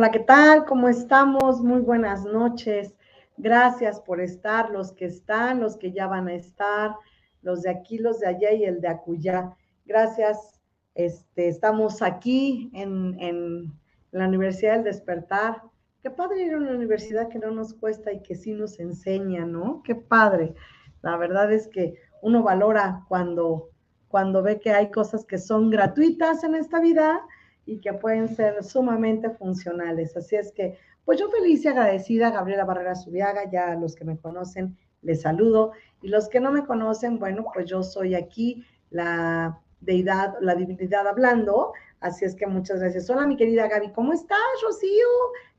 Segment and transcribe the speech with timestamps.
[0.00, 0.64] Hola, ¿qué tal?
[0.64, 1.60] ¿Cómo estamos?
[1.60, 2.94] Muy buenas noches.
[3.36, 6.94] Gracias por estar, los que están, los que ya van a estar,
[7.42, 9.54] los de aquí, los de allá y el de acullá.
[9.84, 10.58] Gracias.
[10.94, 13.74] Este, estamos aquí en, en
[14.10, 15.64] la Universidad del Despertar.
[16.02, 19.44] Qué padre ir a una universidad que no nos cuesta y que sí nos enseña,
[19.44, 19.82] ¿no?
[19.82, 20.54] Qué padre.
[21.02, 23.68] La verdad es que uno valora cuando,
[24.08, 27.20] cuando ve que hay cosas que son gratuitas en esta vida
[27.70, 30.16] y que pueden ser sumamente funcionales.
[30.16, 34.18] Así es que, pues yo feliz y agradecida, Gabriela Barrera Subiaga, ya los que me
[34.18, 35.70] conocen, les saludo.
[36.02, 41.06] Y los que no me conocen, bueno, pues yo soy aquí la deidad, la divinidad
[41.06, 41.72] hablando.
[42.00, 43.08] Así es que muchas gracias.
[43.08, 45.06] Hola, mi querida Gaby, ¿cómo estás, Rocío?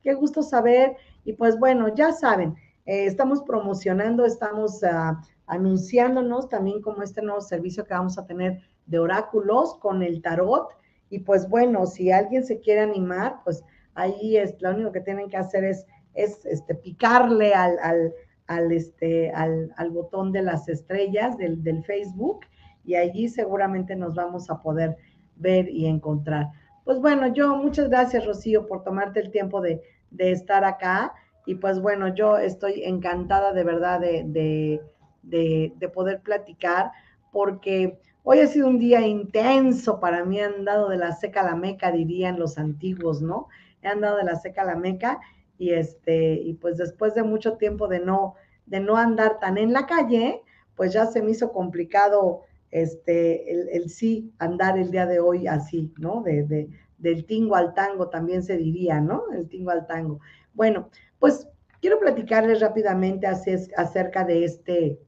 [0.03, 0.97] Qué gusto saber.
[1.23, 2.55] Y pues bueno, ya saben,
[2.85, 5.15] eh, estamos promocionando, estamos uh,
[5.47, 10.80] anunciándonos también como este nuevo servicio que vamos a tener de oráculos con el tarot.
[11.11, 13.63] Y pues bueno, si alguien se quiere animar, pues
[13.95, 18.13] ahí es lo único que tienen que hacer es, es este, picarle al, al,
[18.47, 22.45] al este, al, al, botón de las estrellas del, del, Facebook
[22.85, 24.95] y allí seguramente nos vamos a poder
[25.35, 26.47] ver y encontrar.
[26.85, 31.13] Pues bueno, yo muchas gracias, Rocío, por tomarte el tiempo de, de estar acá.
[31.45, 34.79] Y pues bueno, yo estoy encantada de verdad de,
[35.21, 36.91] de, de poder platicar
[37.33, 41.45] porque Hoy ha sido un día intenso para mí, han dado de la seca a
[41.45, 43.47] la meca, dirían los antiguos, ¿no?
[43.81, 45.19] He andado de la seca a la meca
[45.57, 48.35] y este, y pues después de mucho tiempo de no,
[48.67, 50.41] de no andar tan en la calle,
[50.75, 55.47] pues ya se me hizo complicado este, el, el sí andar el día de hoy
[55.47, 56.21] así, ¿no?
[56.21, 59.23] De, de, del tingo al tango también se diría, ¿no?
[59.33, 60.19] El tingo al tango.
[60.53, 61.47] Bueno, pues
[61.81, 64.99] quiero platicarles rápidamente acerca de este,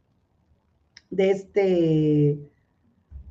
[1.12, 2.40] de este,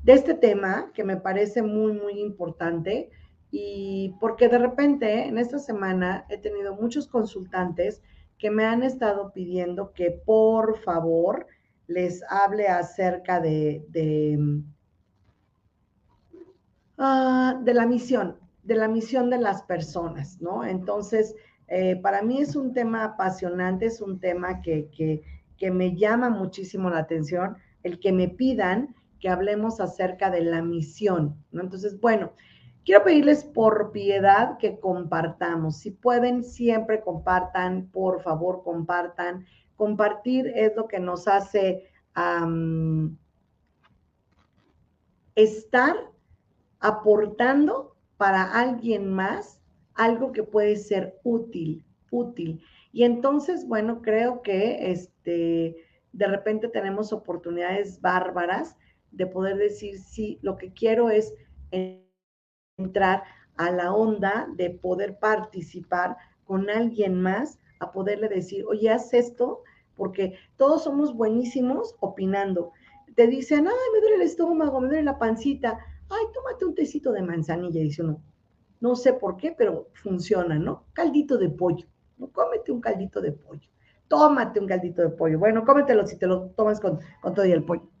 [0.03, 3.09] de este tema que me parece muy, muy importante
[3.51, 8.01] y porque de repente en esta semana he tenido muchos consultantes
[8.37, 11.47] que me han estado pidiendo que por favor
[11.87, 14.37] les hable acerca de, de,
[16.97, 20.65] uh, de la misión, de la misión de las personas, ¿no?
[20.65, 21.35] Entonces,
[21.67, 25.21] eh, para mí es un tema apasionante, es un tema que, que,
[25.57, 30.61] que me llama muchísimo la atención, el que me pidan que hablemos acerca de la
[30.61, 31.41] misión.
[31.53, 32.33] Entonces, bueno,
[32.83, 35.77] quiero pedirles por piedad que compartamos.
[35.77, 39.45] Si pueden, siempre compartan, por favor, compartan.
[39.77, 41.89] Compartir es lo que nos hace
[45.35, 45.95] estar
[46.81, 49.61] aportando para alguien más
[49.93, 52.61] algo que puede ser útil, útil.
[52.91, 55.77] Y entonces, bueno, creo que este,
[56.11, 58.75] de repente tenemos oportunidades bárbaras
[59.13, 61.33] de poder decir, sí, lo que quiero es
[62.77, 63.23] entrar
[63.57, 69.61] a la onda de poder participar con alguien más, a poderle decir, oye, haz esto,
[69.95, 72.71] porque todos somos buenísimos opinando.
[73.15, 75.77] Te dicen, ay, me duele el estómago, me duele la pancita,
[76.09, 78.21] ay, tómate un tecito de manzanilla, dice uno.
[78.79, 80.85] No sé por qué, pero funciona, ¿no?
[80.93, 81.85] Caldito de pollo,
[82.17, 82.29] ¿no?
[82.31, 83.69] Cómete un caldito de pollo,
[84.07, 85.39] tómate un caldito de pollo.
[85.39, 87.92] Bueno, cómetelo si te lo tomas con, con todo y el pollo.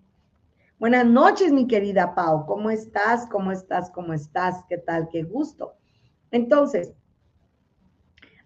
[0.83, 2.45] Buenas noches, mi querida Pau.
[2.45, 3.25] ¿Cómo estás?
[3.27, 3.89] ¿Cómo estás?
[3.89, 4.65] ¿Cómo estás?
[4.67, 5.07] ¿Qué tal?
[5.09, 5.77] Qué gusto.
[6.29, 6.93] Entonces,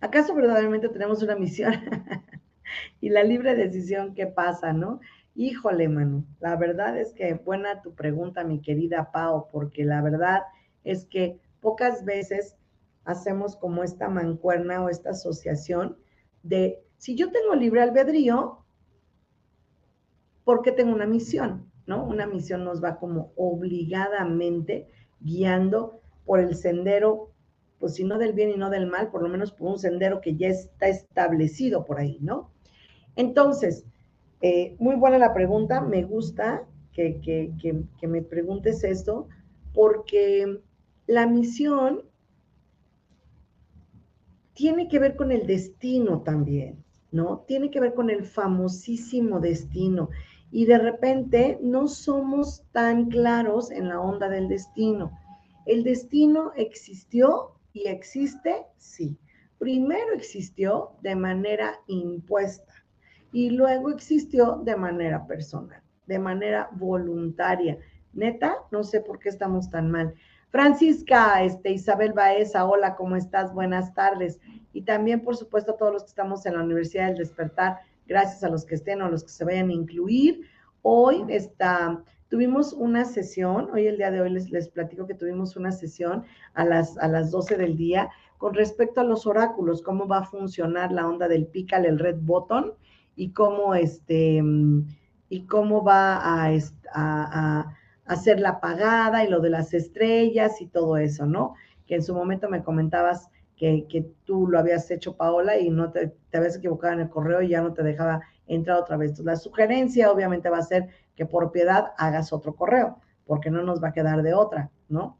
[0.01, 1.73] ¿acaso verdaderamente tenemos una misión?
[3.01, 4.99] y la libre decisión, ¿qué pasa, no?
[5.33, 10.43] Híjole, Manu, la verdad es que buena tu pregunta, mi querida Pau, porque la verdad
[10.83, 12.55] es que pocas veces
[13.03, 15.97] hacemos como esta mancuerna o esta asociación
[16.43, 18.63] de si yo tengo libre albedrío,
[20.43, 21.66] ¿por qué tengo una misión?
[21.87, 22.03] ¿No?
[22.03, 24.87] Una misión nos va como obligadamente
[25.19, 27.31] guiando por el sendero,
[27.79, 30.21] pues si no del bien y no del mal, por lo menos por un sendero
[30.21, 32.51] que ya está establecido por ahí, ¿no?
[33.15, 33.85] Entonces,
[34.41, 39.27] eh, muy buena la pregunta, me gusta que, que me preguntes esto,
[39.73, 40.59] porque
[41.05, 42.03] la misión
[44.53, 47.45] tiene que ver con el destino también, ¿no?
[47.47, 50.09] Tiene que ver con el famosísimo destino
[50.51, 55.11] y de repente no somos tan claros en la onda del destino.
[55.65, 59.17] El destino existió y existe, sí.
[59.59, 62.73] Primero existió de manera impuesta
[63.31, 67.77] y luego existió de manera personal, de manera voluntaria.
[68.13, 70.13] Neta, no sé por qué estamos tan mal.
[70.49, 73.53] Francisca, este, Isabel Baeza, hola, ¿cómo estás?
[73.53, 74.39] Buenas tardes.
[74.73, 78.43] Y también, por supuesto, a todos los que estamos en la Universidad del Despertar, gracias
[78.43, 80.41] a los que estén o los que se vayan a incluir.
[80.81, 85.71] Hoy está, tuvimos una sesión, hoy el día de hoy les, platico que tuvimos una
[85.71, 86.23] sesión
[86.53, 90.25] a las, a las 12 del día con respecto a los oráculos, cómo va a
[90.25, 92.73] funcionar la onda del pical, el red button,
[93.15, 94.41] y cómo este
[95.29, 96.51] y cómo va a, a,
[96.93, 101.55] a, hacer la apagada y lo de las estrellas y todo eso, ¿no?
[101.85, 106.13] Que en su momento me comentabas que, tú lo habías hecho, Paola, y no te,
[106.29, 109.17] te, habías equivocado en el correo y ya no te dejaba entrar otra vez.
[109.19, 113.83] La sugerencia obviamente va a ser que por piedad hagas otro correo, porque no nos
[113.83, 115.17] va a quedar de otra, ¿no?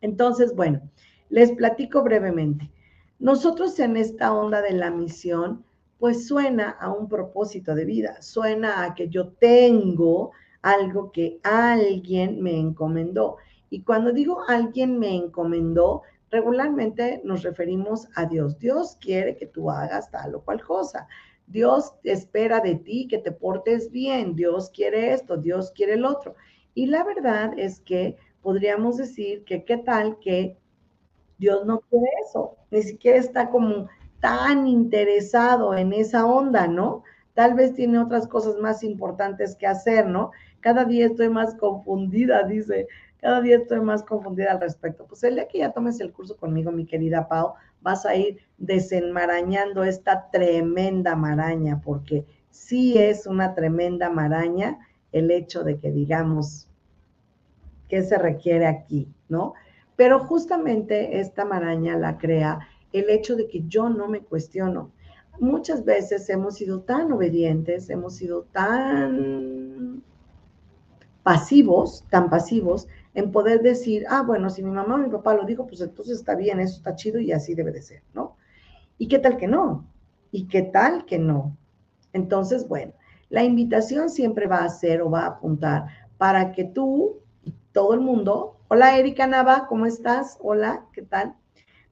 [0.00, 0.80] Entonces, bueno,
[1.28, 2.70] les platico brevemente.
[3.18, 5.64] Nosotros en esta onda de la misión,
[5.98, 10.30] pues suena a un propósito de vida, suena a que yo tengo
[10.62, 13.36] algo que alguien me encomendó.
[13.68, 18.58] Y cuando digo alguien me encomendó, regularmente nos referimos a Dios.
[18.58, 21.06] Dios quiere que tú hagas tal o cual cosa.
[21.46, 24.36] Dios espera de ti que te portes bien.
[24.36, 26.36] Dios quiere esto, Dios quiere el otro.
[26.74, 30.56] Y la verdad es que podríamos decir que qué tal que
[31.38, 33.88] Dios no quiere eso, ni siquiera está como
[34.20, 37.02] tan interesado en esa onda, ¿no?
[37.34, 40.30] Tal vez tiene otras cosas más importantes que hacer, ¿no?
[40.60, 42.86] Cada día estoy más confundida, dice
[43.20, 45.06] cada día estoy más confundida al respecto.
[45.06, 48.38] Pues el día que ya tomes el curso conmigo, mi querida Pau, vas a ir
[48.58, 54.78] desenmarañando esta tremenda maraña, porque sí es una tremenda maraña
[55.12, 56.68] el hecho de que digamos
[57.88, 59.54] qué se requiere aquí, ¿no?
[59.96, 62.60] Pero justamente esta maraña la crea
[62.92, 64.92] el hecho de que yo no me cuestiono.
[65.38, 70.02] Muchas veces hemos sido tan obedientes, hemos sido tan
[71.22, 75.44] pasivos, tan pasivos, en poder decir, ah, bueno, si mi mamá o mi papá lo
[75.44, 78.36] dijo, pues entonces está bien, eso está chido y así debe de ser, ¿no?
[78.98, 79.86] ¿Y qué tal que no?
[80.30, 81.56] ¿Y qué tal que no?
[82.12, 82.92] Entonces, bueno,
[83.28, 85.86] la invitación siempre va a ser o va a apuntar
[86.18, 90.36] para que tú y todo el mundo, hola Erika Nava, ¿cómo estás?
[90.40, 91.34] Hola, ¿qué tal?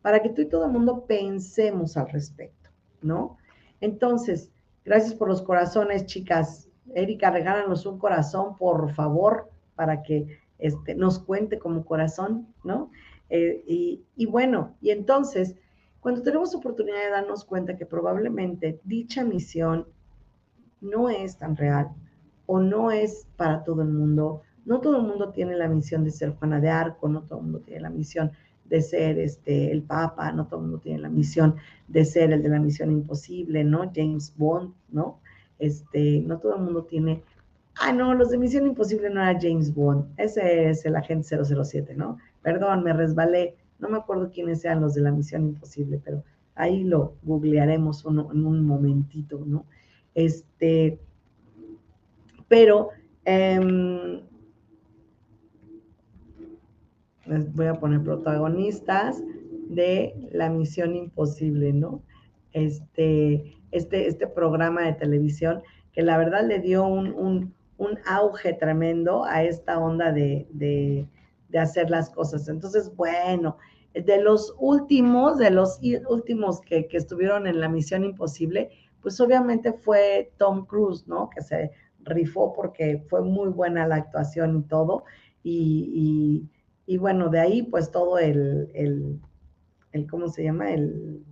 [0.02, 2.70] Para que tú y todo el mundo pensemos al respecto,
[3.02, 3.38] ¿no?
[3.80, 4.50] Entonces,
[4.84, 6.68] gracias por los corazones, chicas.
[6.94, 12.90] Erika, regálanos un corazón, por favor, para que este, nos cuente como corazón, ¿no?
[13.30, 13.62] Eh,
[14.16, 15.54] y, bueno, y entonces,
[16.00, 19.86] cuando tenemos oportunidad de darnos cuenta que probablemente dicha misión
[20.80, 21.88] no es tan real
[22.46, 26.10] o no es para todo el mundo, no todo el mundo tiene la misión de
[26.10, 28.32] ser Juana de Arco, no todo el mundo tiene la misión
[28.64, 31.56] de ser este, el Papa, no todo el mundo tiene la misión
[31.88, 33.90] de ser el de la misión imposible, ¿no?
[33.94, 35.20] James Bond, ¿no?
[35.58, 37.22] Este, no todo el mundo tiene
[37.80, 40.06] Ah, no, los de Misión Imposible no era James Bond.
[40.16, 42.18] Ese es el agente 007, ¿no?
[42.42, 43.54] Perdón, me resbalé.
[43.78, 46.24] No me acuerdo quiénes sean los de la Misión Imposible, pero
[46.56, 49.64] ahí lo googlearemos en un momentito, ¿no?
[50.14, 50.98] Este,
[52.48, 52.88] pero
[53.24, 54.22] em,
[57.26, 59.22] voy a poner protagonistas
[59.68, 62.02] de la misión imposible, ¿no?
[62.52, 67.54] Este, este, este programa de televisión que la verdad le dio un,
[68.06, 71.08] auge tremendo a esta onda de,
[71.58, 72.48] hacer las cosas.
[72.48, 73.56] Entonces, bueno,
[73.94, 78.70] de los últimos, de los últimos que, estuvieron en la misión imposible,
[79.00, 81.30] pues obviamente fue Tom Cruise, ¿no?
[81.30, 81.70] Que se
[82.00, 85.04] rifó porque fue muy buena la actuación y todo.
[85.42, 86.48] Y,
[86.98, 88.70] bueno, de ahí pues todo el,
[89.92, 90.72] el, ¿cómo se llama?
[90.72, 91.24] El,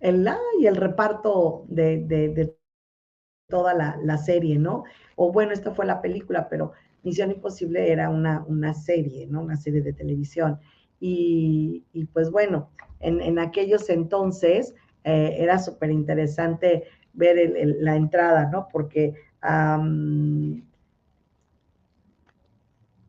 [0.00, 2.56] el, y el reparto de, de,
[3.50, 4.84] toda la, serie, ¿no?
[5.16, 9.42] O bueno, esta fue la película, pero Misión Imposible era una, una serie, ¿no?
[9.42, 10.58] Una serie de televisión.
[10.98, 18.68] Y, pues bueno, en, aquellos entonces eh, era súper interesante ver la entrada, ¿no?
[18.72, 19.14] Porque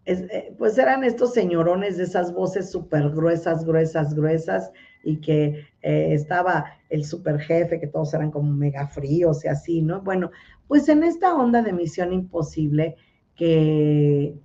[0.06, 4.72] eh, pues eran estos señorones de esas voces súper gruesas, gruesas, gruesas,
[5.04, 9.82] y que eh, estaba el super jefe, que todos eran como mega fríos y así,
[9.82, 10.02] ¿no?
[10.02, 10.32] Bueno,
[10.68, 12.96] pues en esta onda de Misión Imposible
[13.36, 14.36] que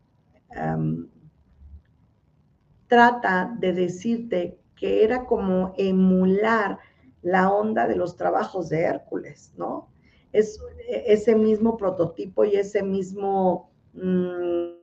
[2.86, 6.78] trata de decirte que era como emular
[7.22, 9.88] la onda de los trabajos de Hércules, ¿no?
[10.32, 10.58] Es
[10.88, 13.70] ese mismo prototipo y ese mismo...
[13.92, 14.76] Mm,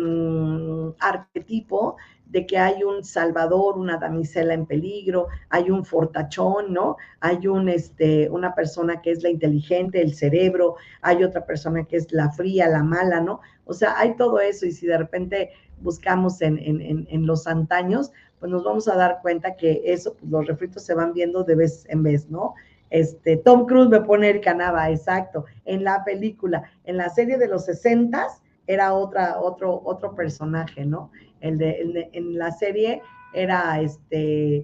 [0.00, 1.96] Mm, arquetipo
[2.30, 6.96] de que hay un salvador, una damisela en peligro, hay un fortachón, ¿no?
[7.18, 11.96] Hay un, este, una persona que es la inteligente, el cerebro, hay otra persona que
[11.96, 13.40] es la fría, la mala, ¿no?
[13.64, 18.52] O sea, hay todo eso y si de repente buscamos en, en, los antaños, pues
[18.52, 21.84] nos vamos a dar cuenta que eso, pues los refritos se van viendo de vez
[21.88, 22.54] en vez, ¿no?
[22.90, 27.48] Este, Tom Cruise me pone el canaba, exacto, en la película, en la serie de
[27.48, 31.10] los sesentas, era otra, otro, otro personaje, ¿no?
[31.40, 34.62] El de, en la serie era este,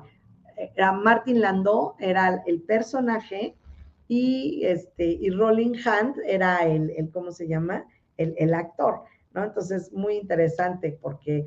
[0.77, 3.57] era Martin Landau, era el personaje,
[4.09, 7.85] y este, y Rolling Hunt era el, el ¿cómo se llama?
[8.17, 9.03] El, actor,
[9.35, 9.45] ¿no?
[9.45, 11.45] Entonces, muy interesante porque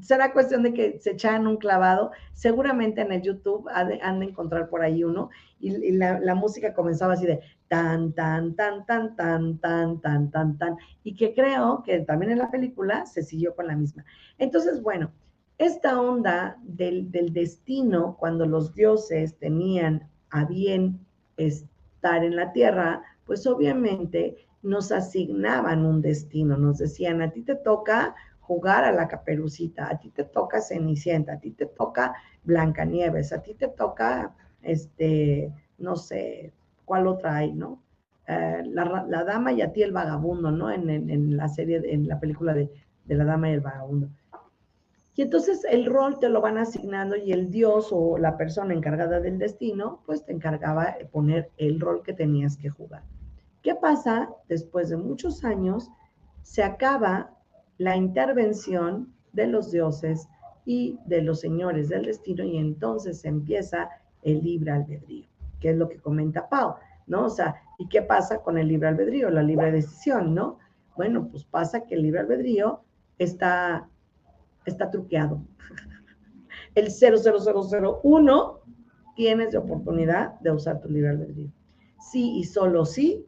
[0.00, 2.12] será cuestión de que se echaran un clavado.
[2.32, 5.30] Seguramente en el YouTube han de, encontrar por ahí uno.
[5.58, 10.76] Y, la, música comenzaba así de tan, tan, tan, tan, tan, tan, tan, tan, tan.
[11.04, 14.04] Y que creo que también en la película se siguió con la misma.
[14.38, 15.12] Entonces, bueno,
[15.58, 21.00] esta onda del, del destino, cuando los dioses tenían a bien
[21.36, 27.54] estar en la tierra, pues obviamente nos asignaban un destino, nos decían, a ti te
[27.54, 33.32] toca jugar a la caperucita, a ti te toca Cenicienta, a ti te toca Blancanieves,
[33.32, 36.52] a ti te toca, este, no sé,
[36.88, 37.82] cuál otra hay, ¿no?
[38.26, 40.70] Eh, la, dama y a ti el vagabundo, ¿no?
[40.70, 42.70] En, la serie, en la película de,
[43.04, 44.08] de, la dama y el vagabundo.
[45.14, 49.20] Y entonces el rol te lo van asignando y el dios o la persona encargada
[49.20, 53.02] del destino, pues te encargaba de poner el rol que tenías que jugar.
[53.62, 54.30] ¿Qué pasa?
[54.48, 55.90] Después de muchos años,
[56.42, 57.34] se acaba
[57.78, 60.28] la intervención de los dioses
[60.64, 63.88] y de los señores del destino y entonces empieza
[64.22, 65.26] el libre albedrío,
[65.60, 67.26] que es lo que comenta Pau, ¿no?
[67.26, 70.58] O sea, ¿y qué pasa con el libre albedrío, la libre decisión, ¿no?
[70.96, 72.82] Bueno, pues pasa que el libre albedrío
[73.18, 73.88] está,
[74.64, 75.42] está truqueado.
[76.74, 78.60] El 00001
[79.16, 81.50] tienes la oportunidad de usar tu libre albedrío.
[82.00, 83.26] Sí y solo sí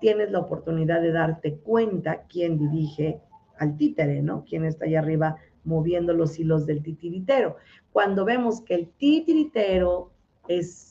[0.00, 3.20] tienes la oportunidad de darte cuenta quién dirige
[3.58, 4.44] al títere, ¿no?
[4.44, 7.56] Quien está ahí arriba moviendo los hilos del titiritero.
[7.92, 10.10] Cuando vemos que el titiritero
[10.48, 10.89] es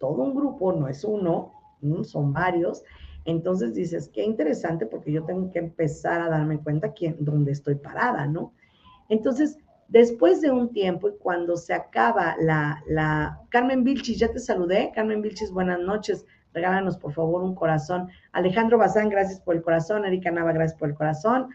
[0.00, 1.52] todo un grupo, no es uno,
[2.02, 2.82] son varios,
[3.24, 7.76] entonces dices, qué interesante porque yo tengo que empezar a darme cuenta quién, dónde estoy
[7.76, 8.52] parada, ¿no?
[9.08, 13.40] Entonces, después de un tiempo y cuando se acaba la, la...
[13.50, 14.90] Carmen Vilchis, ya te saludé.
[14.94, 18.08] Carmen Vilchis, buenas noches regálanos por favor un corazón.
[18.32, 20.04] Alejandro Bazán, gracias por el corazón.
[20.04, 21.48] Erika Nava, gracias por el corazón.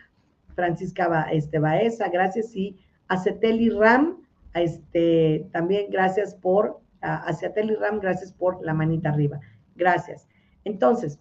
[0.55, 2.55] Francisca este, Baeza, gracias.
[2.55, 4.21] Y a Ceteli Ram,
[4.53, 6.79] este, también gracias por,
[7.13, 7.25] a,
[7.79, 9.39] Ram, gracias por la manita arriba.
[9.75, 10.27] Gracias.
[10.63, 11.19] Entonces,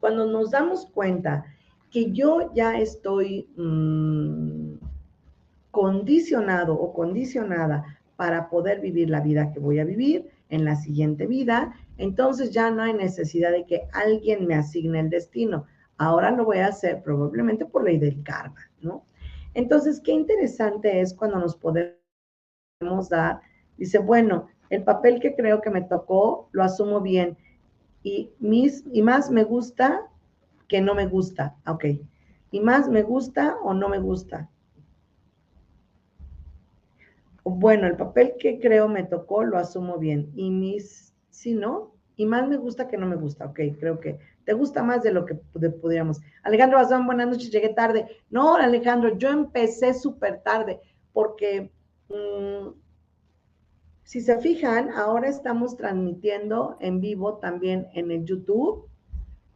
[0.00, 1.44] cuando nos damos cuenta
[1.90, 4.74] que yo ya estoy mm,
[5.70, 7.84] condicionado o condicionada
[8.16, 12.70] para poder vivir la vida que voy a vivir en la siguiente vida, entonces ya
[12.70, 15.66] no hay necesidad de que alguien me asigne el destino.
[15.98, 19.04] Ahora lo voy a hacer probablemente por ley del karma, ¿no?
[19.54, 23.40] Entonces, qué interesante es cuando nos podemos dar,
[23.76, 27.36] dice, bueno, el papel que creo que me tocó lo asumo bien
[28.02, 30.08] y, mis, y más me gusta
[30.66, 31.84] que no me gusta, ok.
[32.50, 34.48] Y más me gusta o no me gusta.
[37.44, 42.24] Bueno, el papel que creo me tocó lo asumo bien y mis, si no, y
[42.24, 45.26] más me gusta que no me gusta, ok, creo que te gusta más de lo
[45.26, 46.22] que pudiéramos.
[46.44, 48.06] Alejandro Bazán, buenas noches, llegué tarde.
[48.30, 50.80] No, Alejandro, yo empecé súper tarde
[51.12, 51.70] porque
[52.08, 52.68] mm,
[54.04, 58.88] si se fijan, ahora estamos transmitiendo en vivo también en el YouTube.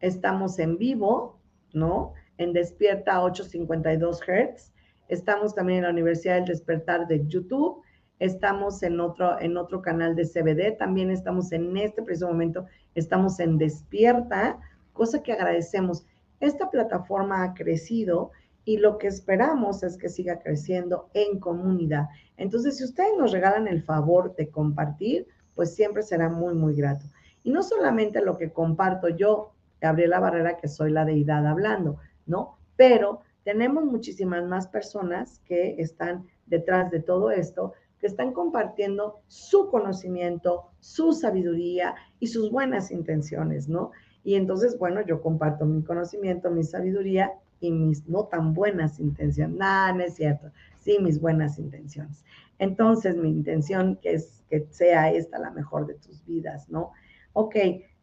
[0.00, 1.38] Estamos en vivo,
[1.72, 2.14] ¿no?
[2.38, 4.72] En Despierta 852 Hz.
[5.08, 7.82] Estamos también en la Universidad del Despertar de YouTube.
[8.18, 10.76] Estamos en otro, en otro canal de CBD.
[10.78, 12.66] También estamos en este preciso momento.
[12.94, 14.58] Estamos en Despierta
[14.96, 16.04] cosa que agradecemos.
[16.40, 18.32] Esta plataforma ha crecido
[18.66, 22.08] y lo que esperamos es que siga creciendo en comunidad.
[22.36, 27.06] Entonces, si ustedes nos regalan el favor de compartir, pues siempre será muy, muy grato.
[27.44, 32.58] Y no solamente lo que comparto yo, Gabriela Barrera, que soy la deidad hablando, ¿no?
[32.74, 39.70] Pero tenemos muchísimas más personas que están detrás de todo esto, que están compartiendo su
[39.70, 43.92] conocimiento, su sabiduría y sus buenas intenciones, ¿no?
[44.24, 49.56] Y entonces, bueno, yo comparto mi conocimiento, mi sabiduría y mis no tan buenas intenciones.
[49.56, 50.50] Nada, no es cierto.
[50.78, 52.24] Sí, mis buenas intenciones.
[52.58, 56.92] Entonces, mi intención que es que sea esta la mejor de tus vidas, ¿no?
[57.32, 57.56] Ok,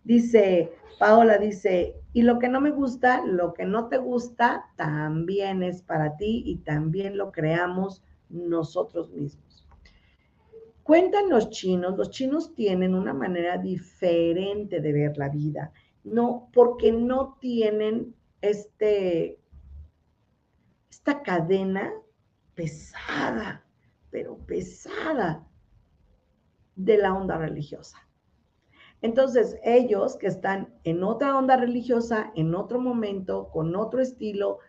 [0.04, 5.64] dice, Paola dice, y lo que no me gusta, lo que no te gusta, también
[5.64, 9.66] es para ti y también lo creamos nosotros mismos.
[10.84, 15.72] Cuentan los chinos, los chinos tienen una manera diferente de ver la vida
[16.04, 19.40] no, porque no tienen este,
[21.06, 21.92] esta cadena
[22.56, 23.62] pesada,
[24.10, 25.46] pero pesada
[26.78, 27.98] de la onda religiosa.
[29.02, 34.60] Entonces, ellos que están en otra onda religiosa, en otro momento, con otro estilo,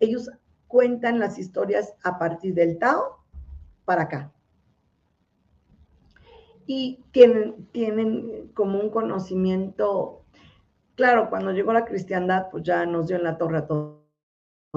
[0.00, 0.30] ellos
[0.66, 3.18] cuentan las historias a partir del Tao
[3.84, 4.32] para acá.
[6.64, 10.24] Y tienen, tienen como un conocimiento
[10.94, 14.03] Claro, cuando llegó la cristiandad, pues ya nos dio en la torre a todo,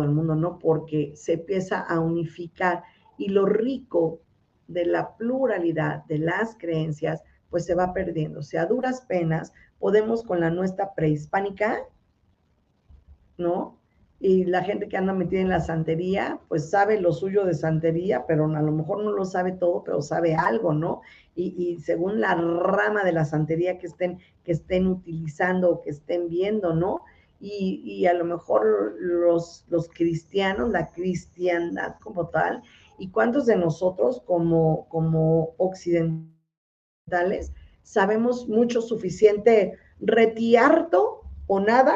[0.04, 0.60] el mundo, ¿no?
[0.60, 2.84] Porque se empieza a unificar
[3.18, 4.22] y lo rico
[4.68, 8.40] de la pluralidad de las creencias, pues se va perdiendo.
[8.40, 11.80] O sea, a duras penas podemos con la nuestra prehispánica,
[13.38, 13.78] ¿no?
[14.20, 18.26] Y la gente que anda metida en la santería, pues sabe lo suyo de santería,
[18.28, 21.02] pero a lo mejor no lo sabe todo, pero sabe algo, ¿no?
[21.38, 26.30] y, según la rama de la santería que estén, que estén utilizando o que estén
[26.30, 27.02] viendo, ¿no?
[27.40, 32.64] Y, a lo mejor los, los cristianos, la cristiandad como tal,
[32.98, 37.52] y cuántos de nosotros como, como occidentales
[37.84, 41.96] sabemos mucho suficiente retiarto o nada,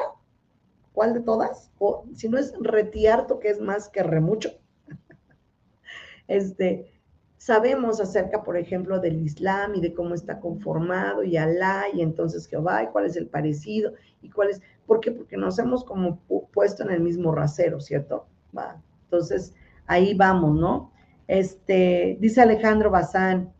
[0.94, 1.72] ¿cuál de todas?
[1.80, 4.52] O si no es retiarto, que es más que remucho.
[6.28, 6.92] este,
[7.36, 12.48] sabemos acerca, por ejemplo, del Islam y de cómo está conformado y Alá y entonces
[12.48, 15.10] Jehová y cuál es el parecido y cuál es, ¿por qué?
[15.10, 16.20] Porque nos hemos como
[16.52, 18.26] puesto en el mismo rasero, ¿cierto?
[18.54, 18.76] Va.
[19.06, 19.56] Entonces,
[19.88, 20.92] ahí vamos, ¿no?
[21.30, 23.54] Este, dice Alejandro Bazán,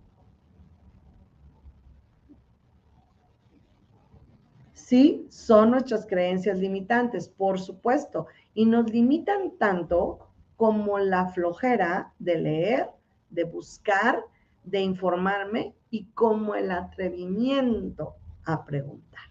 [4.74, 12.40] sí, son nuestras creencias limitantes, por supuesto, y nos limitan tanto como la flojera de
[12.40, 12.90] leer
[13.30, 14.22] de buscar,
[14.66, 19.31] de informarme y como el atrevimiento a preguntar.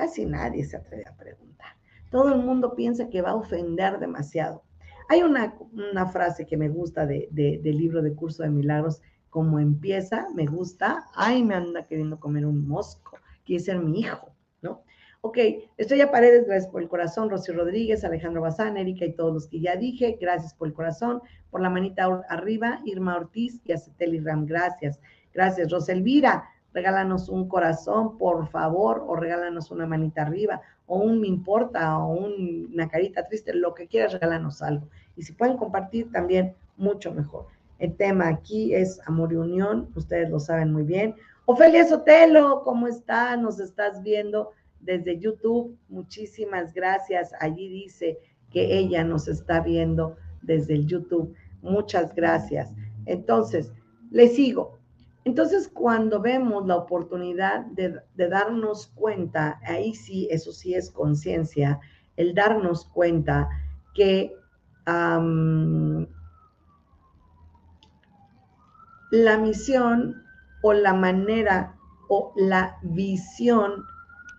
[0.00, 1.76] Casi nadie se atreve a preguntar.
[2.10, 4.62] Todo el mundo piensa que va a ofender demasiado.
[5.10, 5.52] Hay una,
[6.10, 11.04] frase que me gusta de, del libro de Curso de Milagros, como empieza, me gusta,
[11.14, 14.84] ay, me anda queriendo comer un mosco, quiere ser mi hijo, ¿no?
[15.20, 15.36] Ok,
[15.76, 17.28] Estrella Paredes, gracias por el corazón.
[17.28, 21.20] Rosy Rodríguez, Alejandro Bazán, Erika y todos los que ya dije, gracias por el corazón,
[21.50, 22.80] por la manita arriba.
[22.86, 24.98] Irma Ortiz y Aceteli Ram, gracias.
[25.34, 31.28] Gracias, Roselvira, regálanos un corazón, por favor, o regálanos una manita arriba, o un me
[31.28, 34.88] importa, o una carita triste, lo que quieras, regálanos algo.
[35.16, 37.46] Y si pueden compartir también, mucho mejor.
[37.78, 41.14] El tema aquí es amor y unión, ustedes lo saben muy bien.
[41.46, 43.38] Ofelia Sotelo, ¿cómo estás?
[43.38, 45.76] Nos estás viendo desde YouTube.
[45.88, 47.32] Muchísimas gracias.
[47.40, 48.18] Allí dice
[48.50, 51.34] que ella nos está viendo desde el YouTube.
[51.62, 52.72] Muchas gracias.
[53.06, 53.72] Entonces,
[54.10, 54.79] le sigo.
[55.24, 61.78] Entonces, cuando vemos la oportunidad de, darnos cuenta, ahí sí, eso sí es conciencia,
[62.16, 63.48] el darnos cuenta
[63.94, 64.34] que
[69.10, 70.22] la misión
[70.62, 71.76] o la manera
[72.08, 73.84] o la visión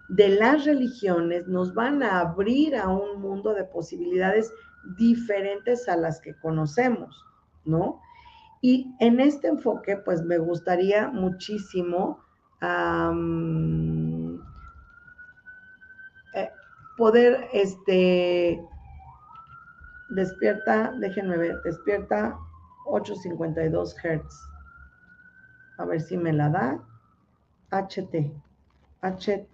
[0.10, 4.52] de las religiones nos van a abrir a un mundo de posibilidades
[4.98, 7.24] diferentes a las que conocemos,
[7.64, 8.02] ¿no?
[8.62, 12.24] Y en este enfoque, pues me gustaría muchísimo
[16.36, 16.52] eh,
[16.96, 18.64] poder, este,
[20.10, 22.38] despierta, déjenme ver, despierta
[22.86, 24.52] 852 Hz.
[25.78, 26.80] A ver si me la da.
[27.72, 28.32] HT,
[29.02, 29.48] HZ.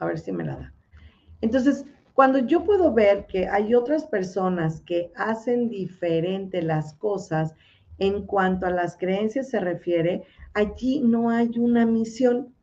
[0.00, 0.72] A ver si me la da.
[1.40, 1.86] Entonces,
[2.20, 7.54] cuando yo puedo ver que hay otras personas que hacen diferente las cosas
[7.98, 12.54] en cuanto a las creencias se refiere, allí no hay una misión.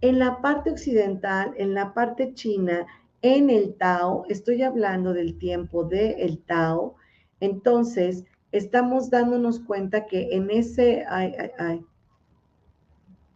[0.00, 2.84] En la parte occidental, en la parte china,
[3.22, 6.96] en el Tao, estoy hablando del tiempo del Tao,
[7.38, 11.86] entonces estamos dándonos cuenta que en ese, ay, ay, ay,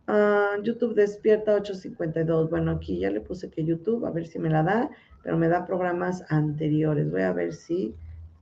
[0.08, 2.50] ah, YouTube despierta 852.
[2.50, 4.90] Bueno, aquí ya le puse que YouTube, a ver si me la da
[5.24, 7.10] pero me da programas anteriores.
[7.10, 7.96] Voy a ver si,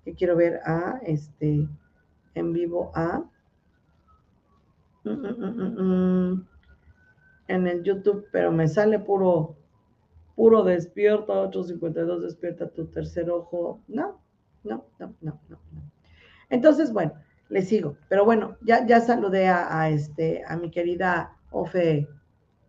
[0.04, 1.68] que quiero ver a, este,
[2.34, 3.24] en vivo a,
[5.04, 6.48] mm, mm, mm,
[7.48, 9.56] en el YouTube, pero me sale puro,
[10.34, 13.80] puro despierta, 852, despierta tu tercer ojo.
[13.86, 14.20] No,
[14.64, 15.58] no, no, no, no.
[16.50, 17.12] Entonces, bueno,
[17.48, 17.96] le sigo.
[18.08, 22.08] Pero bueno, ya, ya saludé a, este, a mi querida Ofe,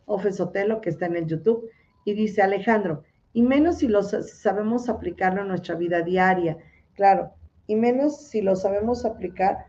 [0.06, 1.68] Ofe Sotelo, que está en el YouTube,
[2.06, 6.58] y dice Alejandro, y menos si lo sabemos aplicarlo a nuestra vida diaria,
[6.94, 7.34] claro,
[7.68, 9.66] y menos si lo sabemos aplicar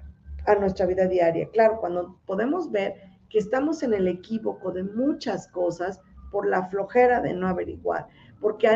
[0.46, 1.48] a nuestra vida diaria.
[1.50, 2.94] Claro, cuando podemos ver
[3.30, 6.00] que estamos en el equívoco de muchas cosas
[6.30, 8.06] por la flojera de no averiguar,
[8.40, 8.68] porque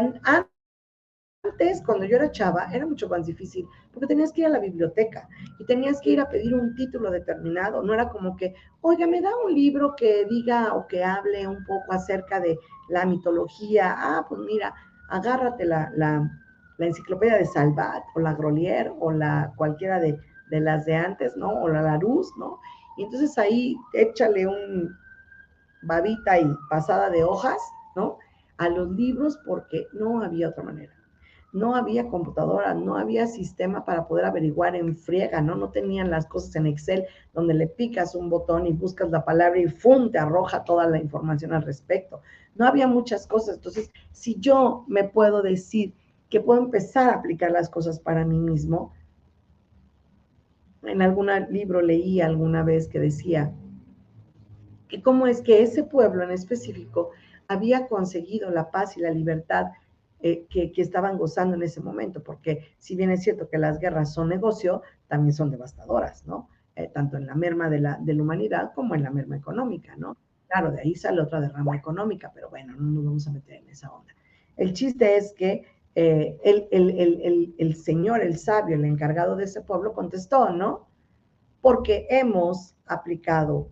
[1.44, 4.58] antes, cuando yo era chava, era mucho más difícil, porque tenías que ir a la
[4.58, 9.06] biblioteca y tenías que ir a pedir un título determinado, no era como que, oiga,
[9.06, 13.94] me da un libro que diga o que hable un poco acerca de la mitología,
[13.96, 14.74] ah, pues mira,
[15.10, 16.30] agárrate la, la,
[16.78, 20.16] enciclopedia de Salvat o la Grolier o la cualquiera de,
[20.50, 21.50] de, las de antes, ¿no?
[21.50, 22.60] O la Larousse, ¿no?
[22.96, 24.96] Y entonces ahí échale un
[25.82, 27.58] babita y pasada de hojas,
[27.96, 28.18] ¿no?
[28.58, 30.97] A los libros porque no había otra manera.
[31.52, 35.54] No había computadora, no había sistema para poder averiguar en friega, ¿no?
[35.54, 39.58] No tenían las cosas en Excel donde le picas un botón y buscas la palabra
[39.58, 40.10] y ¡fum!
[40.10, 42.20] te arroja toda la información al respecto
[42.58, 43.56] no había muchas cosas.
[43.56, 45.94] Entonces, si yo me puedo decir
[46.28, 48.92] que puedo empezar a aplicar las cosas para mí mismo,
[50.82, 53.52] en algún libro leí alguna vez que decía
[54.88, 57.10] que cómo es que ese pueblo en específico
[57.46, 59.66] había conseguido la paz y la libertad
[60.20, 64.12] eh, que, estaban gozando en ese momento, porque si bien es cierto que las guerras
[64.12, 66.48] son negocio, también son devastadoras, ¿no?
[66.74, 69.96] Eh, tanto en la merma de la, de la humanidad como en la merma económica,
[69.96, 70.16] ¿no?
[70.48, 73.68] Claro, de ahí sale otra derrama económica, pero bueno, no nos vamos a meter en
[73.68, 74.12] esa onda.
[74.56, 76.38] El chiste es que eh,
[77.58, 80.88] el, señor, el sabio, el encargado de ese pueblo contestó, ¿no?
[81.60, 83.70] Porque hemos aplicado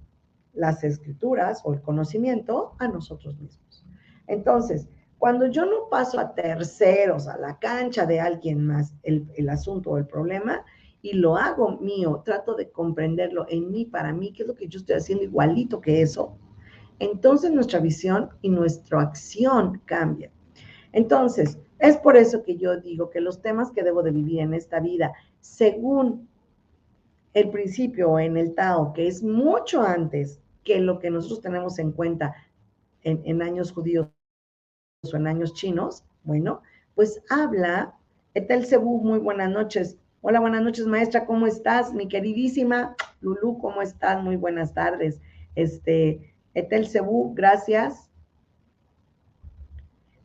[0.53, 3.87] las escrituras o el conocimiento a nosotros mismos.
[4.27, 9.91] Entonces, cuando yo no paso a terceros, a la cancha de alguien más, el, asunto
[9.91, 10.65] o el problema,
[11.03, 14.69] y lo hago mío, trato de comprenderlo en mí, para mí, qué es lo que
[14.69, 16.37] yo estoy haciendo igualito que eso,
[16.99, 20.33] entonces nuestra visión y nuestra acción cambian.
[20.93, 24.55] Entonces, es por eso que yo digo que los temas que debo de vivir en
[24.55, 26.29] esta vida, según
[27.35, 31.93] el principio en el Tao, que es mucho antes que lo que nosotros tenemos en
[31.93, 32.35] cuenta
[33.03, 34.09] en, años judíos
[35.13, 36.63] o en años chinos, bueno,
[36.95, 37.95] pues habla,
[38.35, 39.97] Etel Cebu, muy buenas noches.
[40.21, 41.93] Hola, buenas noches, maestra, ¿cómo estás?
[41.93, 44.23] Mi queridísima Lulu, ¿cómo estás?
[44.23, 45.21] Muy buenas tardes.
[45.55, 48.11] Este, Etel Cebú, gracias.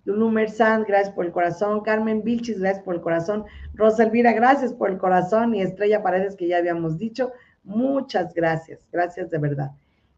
[0.06, 1.82] Lulu Merzán, gracias por el corazón.
[1.82, 3.46] Carmen Vilchis, gracias por el corazón.
[3.74, 5.54] Rosa Elvira, gracias por el corazón.
[5.54, 7.32] Y Estrella Paredes, que ya habíamos dicho,
[7.64, 9.72] muchas gracias, gracias de verdad.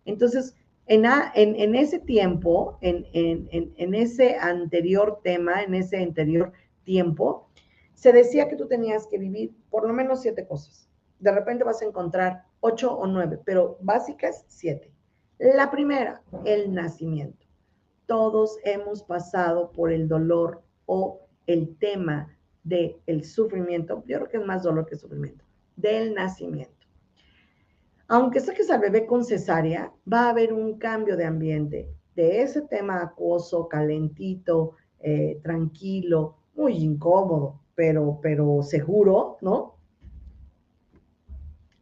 [0.06, 0.56] Entonces,
[0.88, 6.52] en, ese tiempo, en, en, ese anterior tema, en ese anterior
[6.84, 7.50] tiempo,
[7.94, 10.90] se decía que tú tenías que vivir por lo menos siete cosas.
[11.20, 14.92] De repente vas a encontrar ocho o nueve, pero básicas siete.
[15.40, 17.48] La primera, el nacimiento.
[18.06, 24.38] Todos hemos pasado por el dolor o el tema del el sufrimiento, yo creo que
[24.38, 25.44] es más dolor que sufrimiento,
[25.76, 26.83] del nacimiento.
[28.14, 32.62] Aunque saques al bebé con cesárea, va a haber un cambio de ambiente, de ese
[32.62, 39.80] tema acuoso, calentito, eh, tranquilo, muy incómodo, pero, pero seguro, ¿no?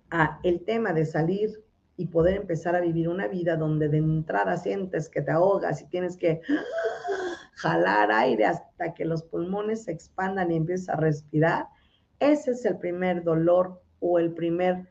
[0.09, 1.65] A el tema de salir
[1.97, 5.87] y poder empezar a vivir una vida donde de entrada sientes que te ahogas y
[5.87, 6.39] tienes que
[7.55, 11.67] jalar aire hasta que los pulmones se expandan y empieces a respirar,
[12.21, 14.90] ese es el primer dolor o el primer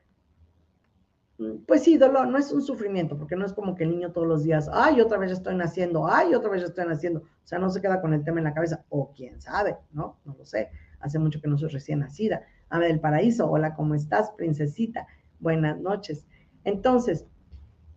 [1.66, 4.26] pues sí, dolor, no es un sufrimiento, porque no es como que el niño todos
[4.26, 7.20] los días, ay, otra vez estoy naciendo, ay, otra vez estoy naciendo.
[7.20, 10.18] O sea, no se queda con el tema en la cabeza, o quién sabe, ¿no?
[10.24, 10.70] No lo sé.
[11.00, 12.42] Hace mucho que no soy recién nacida.
[12.68, 15.07] Ave del paraíso, hola, ¿cómo estás, princesita?
[15.38, 16.26] Buenas noches.
[16.64, 17.26] Entonces,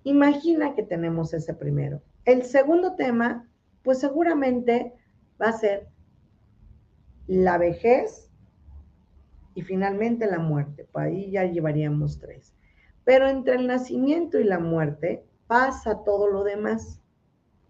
[0.04, 2.02] imagina que tenemos ese primero.
[2.26, 3.50] El segundo tema,
[3.84, 4.94] pues seguramente
[5.42, 5.90] va a ser
[7.28, 8.32] la vejez
[9.54, 10.86] y finalmente la muerte.
[10.86, 12.54] Por ahí ya llevaríamos tres.
[13.06, 17.02] Pero entre el nacimiento y la muerte pasa todo lo demás.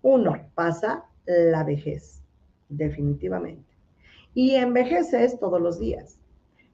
[0.01, 2.21] Uno, pasa la vejez,
[2.69, 3.73] definitivamente.
[4.33, 6.19] Y envejeces todos los días.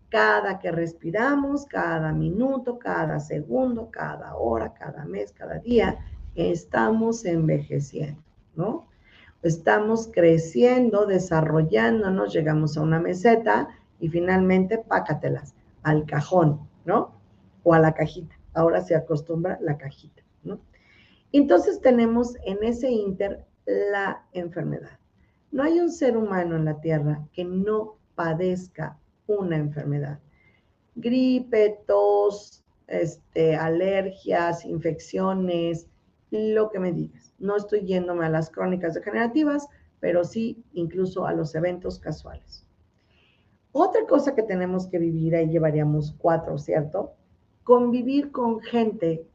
[0.10, 6.00] Cada que respiramos, cada minuto, cada segundo, cada hora, cada mes, cada día,
[6.36, 8.22] estamos envejeciendo,
[8.56, 8.88] ¿no?
[9.44, 13.70] Estamos creciendo, desarrollándonos, llegamos a una meseta
[14.00, 17.12] y finalmente pácatelas al cajón, ¿no?
[17.64, 20.60] O a la cajita ahora se acostumbra la cajita, ¿no?
[21.32, 25.00] Entonces tenemos en ese inter la enfermedad.
[25.52, 30.20] No hay un ser humano en la Tierra que no padezca una enfermedad.
[30.96, 35.88] Gripe, tos, este, alergias, infecciones,
[36.32, 37.34] lo que me digas.
[37.40, 39.68] No estoy yéndome a las crónicas degenerativas,
[40.00, 42.66] pero sí incluso a los eventos casuales.
[43.72, 47.14] Otra cosa que tenemos que vivir, ahí llevaríamos cuatro, ¿cierto?
[47.64, 49.26] Convivir con gente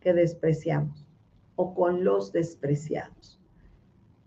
[0.00, 1.06] que despreciamos
[1.56, 3.38] o con los despreciados.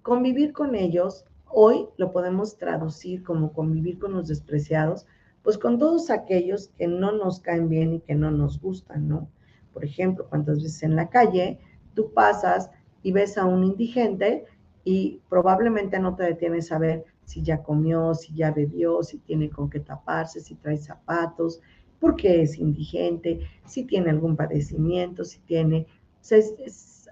[0.02, 5.06] Convivir con ellos, hoy lo podemos traducir como convivir con los despreciados,
[5.44, 9.28] pues con todos aquellos que no nos caen bien y que no nos gustan, ¿no?
[9.74, 11.60] Por ejemplo, cuántas veces en la calle
[11.94, 12.72] tú pasas
[13.04, 14.46] y ves a un indigente
[14.84, 19.50] y probablemente no te detienes a ver si ya comió, si ya bebió, si tiene
[19.50, 21.62] con qué taparse, si trae zapatos,
[22.00, 25.88] porque es indigente, si tiene algún padecimiento, si tiene...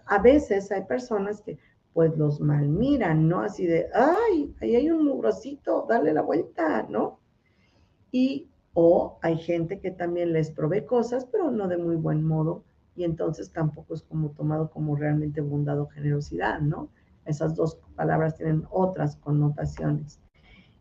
[0.06, 1.58] a veces hay personas que
[1.94, 3.42] pues los malmiran, ¿no?
[3.42, 7.20] Así de, ay, ahí hay un mugrosito, dale la vuelta, ¿no?
[8.12, 12.64] Y o hay gente que también les provee cosas, pero no de muy buen modo,
[12.96, 16.90] y entonces tampoco es como tomado como realmente bondad o generosidad, ¿no?
[17.26, 20.20] Esas dos palabras tienen otras connotaciones.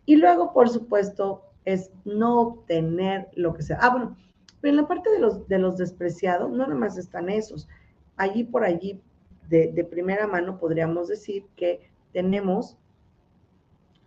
[0.07, 3.79] Y luego, por supuesto, es no obtener lo que sea.
[3.81, 4.17] Ah, bueno,
[4.61, 7.69] pero en la parte de los, de los despreciados, no nada más están esos.
[8.17, 9.01] Allí por allí,
[9.49, 12.79] de, primera mano, podríamos decir que tenemos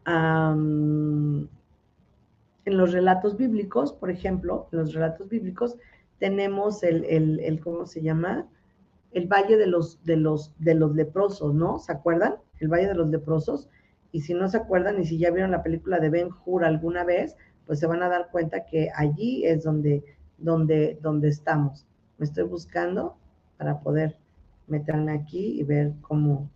[0.08, 1.50] en
[2.66, 5.78] los relatos bíblicos, por ejemplo, en los relatos bíblicos,
[6.20, 8.48] tenemos el, el, el, ¿cómo se llama?
[9.12, 11.80] El valle de los, de los, de los leprosos, ¿no?
[11.80, 12.36] ¿Se acuerdan?
[12.60, 13.70] El valle de los leprosos.
[14.12, 17.04] Y si no se acuerdan y si ya vieron la película de Ben Hur alguna
[17.04, 20.04] vez, pues se van a dar cuenta que allí es donde,
[20.38, 21.86] donde, donde estamos.
[22.18, 23.18] Me estoy buscando
[23.58, 24.18] para poder
[24.68, 26.50] meterme aquí y ver cómo,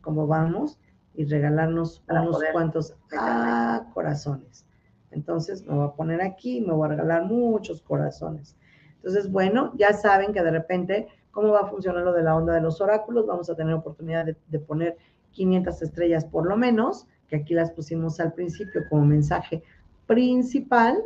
[0.00, 0.78] cómo vamos
[1.14, 4.66] y regalarnos unos cuantos ah, corazones.
[5.10, 8.56] Entonces me voy a poner aquí y me voy a regalar muchos corazones.
[8.96, 12.54] Entonces, bueno, ya saben que de repente, ¿cómo va a funcionar lo de la onda
[12.54, 13.26] de los oráculos?
[13.26, 14.96] Vamos a tener oportunidad de, de poner
[15.30, 19.62] 500 estrellas por lo menos, que aquí las pusimos al principio como mensaje
[20.06, 21.02] principal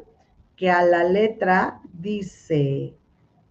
[0.57, 2.95] que a la letra dice,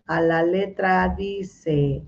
[0.05, 2.03] a la letra dice,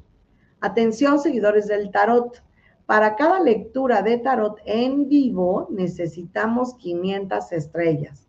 [0.60, 2.44] atención seguidores del tarot,
[2.86, 8.28] para cada lectura de tarot en vivo necesitamos 500 estrellas.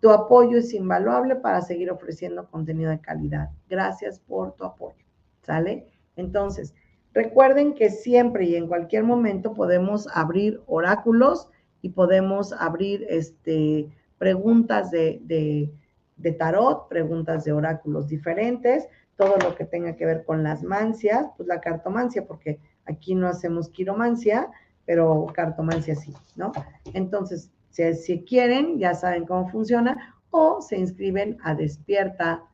[0.00, 3.50] Tu apoyo es invaluable para seguir ofreciendo contenido de calidad.
[3.68, 5.04] Gracias por tu apoyo.
[5.42, 5.86] ¿Sale?
[6.16, 6.74] Entonces,
[7.12, 11.48] recuerden que siempre y en cualquier momento podemos abrir oráculos
[11.82, 13.90] y podemos abrir este
[14.22, 15.68] preguntas de,
[16.38, 21.48] tarot, preguntas de oráculos diferentes, todo lo que tenga que ver con las mancias, pues
[21.48, 24.48] la cartomancia, porque aquí no hacemos quiromancia,
[24.86, 26.52] pero cartomancia sí, ¿no?
[26.94, 32.44] Entonces, si, si quieren, ya saben cómo funciona, o se inscriben a despierta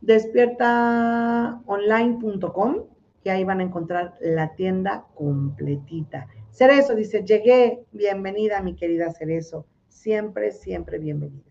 [0.00, 2.84] despiertaonline.com
[3.24, 6.28] y ahí van a encontrar la tienda completita.
[6.52, 11.50] Cerezo dice, llegué, bienvenida mi querida Cerezo siempre, siempre bienvenida.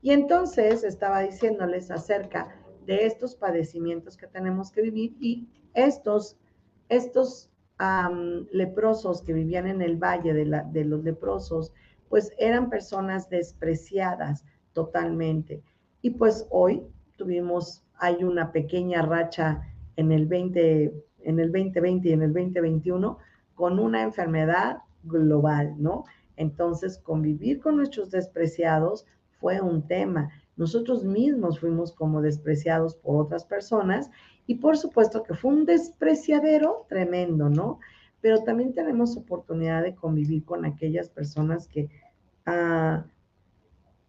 [0.00, 6.36] Y entonces estaba diciéndoles acerca de estos padecimientos que tenemos que vivir y estos,
[6.88, 7.48] estos
[8.50, 11.72] leprosos que vivían en el valle de, la, de los leprosos,
[12.08, 15.62] pues eran personas despreciadas totalmente.
[16.00, 16.82] Y pues hoy
[17.16, 19.62] tuvimos, hay una pequeña racha
[19.96, 23.18] en el 20, en el 2020 y en el 2021
[23.54, 26.04] con una enfermedad global, ¿no?
[26.42, 29.06] Entonces, convivir con nuestros despreciados
[29.40, 30.30] fue un tema.
[30.56, 34.10] Nosotros mismos fuimos como despreciados por otras personas
[34.46, 37.78] y por supuesto que fue un despreciadero tremendo, ¿no?
[38.20, 41.88] Pero también tenemos oportunidad de convivir con aquellas personas que
[42.46, 43.06] ah,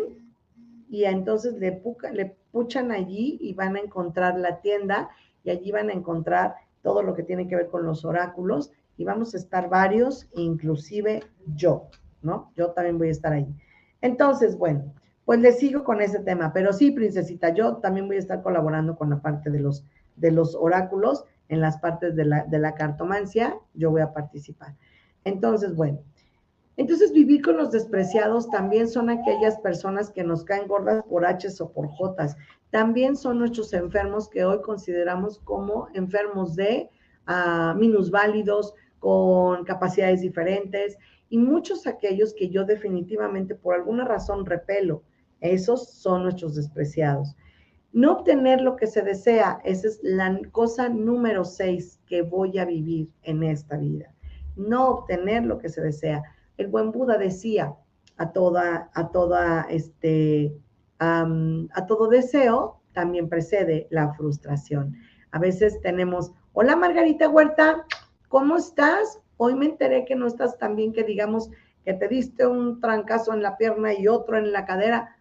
[0.89, 1.84] y entonces le,
[2.52, 5.10] puchan allí y van a encontrar la tienda
[5.43, 9.04] y allí van a encontrar todo lo que tiene que ver con los oráculos y
[9.04, 11.23] vamos a estar varios, inclusive
[11.56, 11.89] yo,
[12.21, 12.54] ¿no?
[12.56, 13.54] Yo también voy a estar ahí.
[13.99, 14.93] Entonces, bueno,
[15.26, 18.95] pues le sigo con ese tema, pero sí, princesita, yo también voy a estar colaborando
[18.95, 19.84] con la parte de los
[20.15, 24.75] de los oráculos, en las partes de la, cartomancia, yo voy a participar.
[25.23, 25.99] Entonces, bueno,
[26.77, 31.47] entonces vivir con los despreciados también son aquellas personas que nos caen gordas por H
[31.60, 32.36] o por J.
[32.71, 36.89] También son nuestros enfermos que hoy consideramos como enfermos de
[37.27, 40.97] uh, minusválidos, con capacidades diferentes,
[41.29, 45.03] y muchos aquellos que yo definitivamente por alguna razón repelo.
[45.41, 47.36] Esos son nuestros despreciados.
[47.93, 52.65] No obtener lo que se desea, esa es la cosa número seis que voy a
[52.65, 54.12] vivir en esta vida.
[54.56, 56.23] No obtener lo que se desea.
[56.58, 57.75] El buen Buda decía
[58.17, 60.56] a toda, a toda, este,
[60.97, 64.95] a todo deseo también precede la frustración.
[65.32, 67.86] A veces tenemos, hola Margarita Huerta,
[68.27, 69.19] ¿cómo estás?
[69.38, 71.51] Hoy me enteré que no estás tan bien que digamos
[71.86, 75.12] que te diste un trancazo en la pierna y otro en la cadera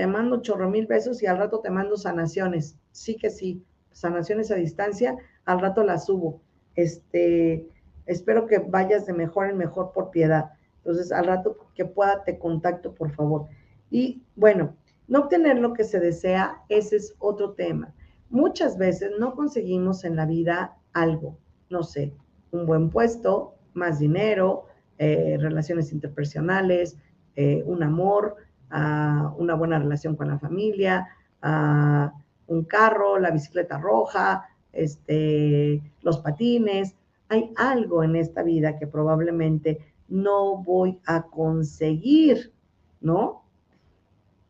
[0.00, 2.74] te mando chorro mil besos y al rato te mando sanaciones.
[2.90, 6.40] Sí que sí, sanaciones a distancia, al rato las subo.
[6.74, 7.68] Este,
[8.06, 10.52] espero que vayas de mejor en mejor por piedad.
[10.78, 13.48] Entonces, al rato que pueda, te contacto, por favor.
[13.90, 14.74] Y bueno,
[15.06, 17.92] no obtener lo que se desea, ese es otro tema.
[18.30, 21.36] Muchas veces no conseguimos en la vida algo,
[21.68, 22.14] no sé,
[22.52, 24.64] un buen puesto, más dinero,
[24.96, 26.96] eh, relaciones interpersonales,
[27.36, 28.36] eh, un amor,
[28.70, 31.08] a una buena relación con la familia,
[31.42, 32.12] a
[32.46, 36.94] un carro, la bicicleta roja, este, los patines.
[37.28, 39.78] Hay algo en esta vida que probablemente
[40.08, 42.52] no voy a conseguir,
[43.00, 43.44] ¿no?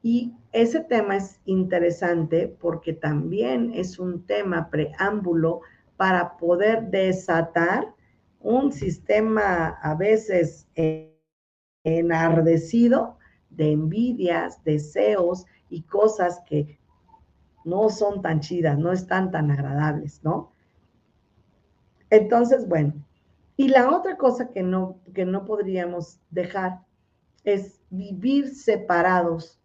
[0.02, 5.60] Y ese tema es interesante porque también es un tema preámbulo
[5.96, 7.94] para poder desatar
[8.40, 10.66] un sistema a veces
[11.84, 13.18] enardecido
[13.50, 16.78] de envidias, deseos y cosas que
[17.64, 20.52] no son tan chidas, no están tan agradables, ¿no?
[22.08, 22.94] Entonces, bueno,
[23.56, 26.80] y la otra cosa que no, que no podríamos dejar
[27.44, 29.60] es vivir separados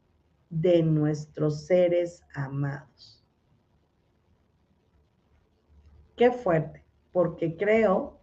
[0.50, 3.24] de nuestros seres amados.
[6.15, 8.19] Qué fuerte, porque creo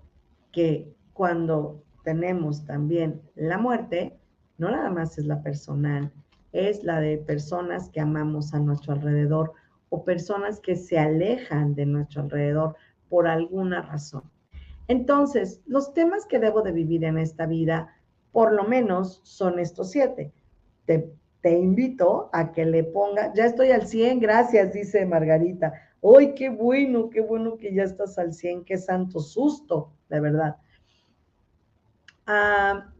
[0.50, 4.18] que cuando tenemos también la muerte,
[4.62, 6.12] no nada más es la personal,
[6.52, 9.54] es la de personas que amamos a nuestro alrededor
[9.88, 12.76] o personas que se alejan de nuestro alrededor
[13.08, 14.22] por alguna razón.
[14.86, 17.92] Entonces, los temas que debo de vivir en esta vida,
[18.30, 20.32] por lo menos, son estos siete.
[20.86, 25.72] Te, te invito a que le ponga, ya estoy al 100, gracias, dice Margarita.
[26.02, 28.64] ¡Ay, qué bueno, qué bueno que ya estás al 100!
[28.64, 30.56] ¡Qué santo susto, de verdad!
[32.26, 32.92] Ah,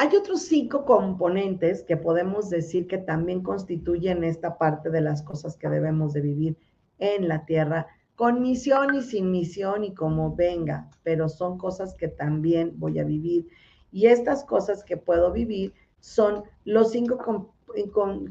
[0.00, 5.56] hay otros cinco componentes que podemos decir que también constituyen esta parte de las cosas
[5.56, 6.56] que debemos de vivir
[7.00, 12.06] en la tierra, con misión y sin misión y como venga, pero son cosas que
[12.06, 13.48] también voy a vivir.
[13.90, 17.18] Y estas cosas que puedo vivir son los cinco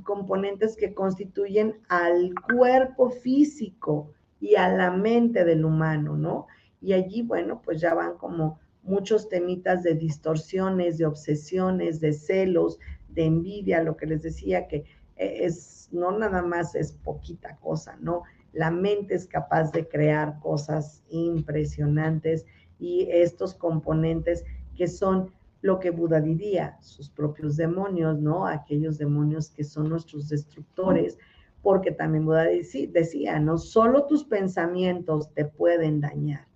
[0.03, 6.47] componentes que constituyen al cuerpo físico y a la mente del humano, ¿no?
[6.79, 12.79] Y allí, bueno, pues ya van como muchos temitas de distorsiones, de obsesiones, de celos,
[13.09, 14.85] de envidia, lo que les decía que
[15.15, 18.23] eh, es no nada más es poquita cosa, ¿no?
[18.53, 22.45] La mente es capaz de crear cosas impresionantes
[22.79, 24.43] y estos componentes
[24.75, 25.31] que son
[25.61, 28.45] lo que Buda diría, sus propios demonios, ¿no?
[28.45, 31.17] Aquellos demonios que son nuestros destructores,
[31.61, 36.47] porque también Buda decía, no solo tus pensamientos te pueden dañar.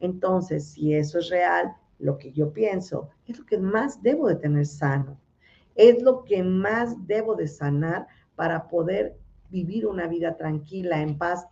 [0.00, 4.36] Entonces, si eso es real, lo que yo pienso, es lo que más debo de
[4.36, 5.18] tener sano,
[5.74, 9.16] es lo que más debo de sanar para poder
[9.50, 11.46] vivir una vida tranquila, en paz,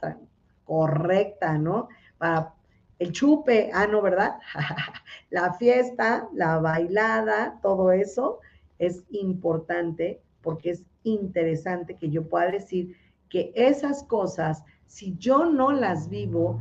[0.65, 1.89] correcta, ¿no?
[2.17, 2.55] Para
[2.99, 4.39] el chupe, ah, no, ¿verdad?
[5.31, 8.41] la fiesta, la bailada, todo eso
[8.79, 12.97] es importante porque es interesante que yo pueda decir
[13.29, 16.61] que esas cosas, si yo no las vivo,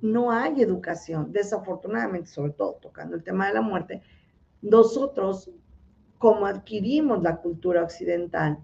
[0.00, 1.32] no hay educación.
[1.32, 4.02] Desafortunadamente, sobre todo tocando el tema de la muerte,
[4.62, 5.50] nosotros,
[6.18, 8.58] como adquirimos la cultura occidental,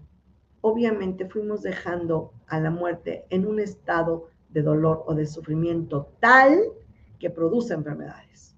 [0.61, 6.59] obviamente fuimos dejando a la muerte en un estado de dolor o de sufrimiento tal
[7.19, 8.55] que produce enfermedades.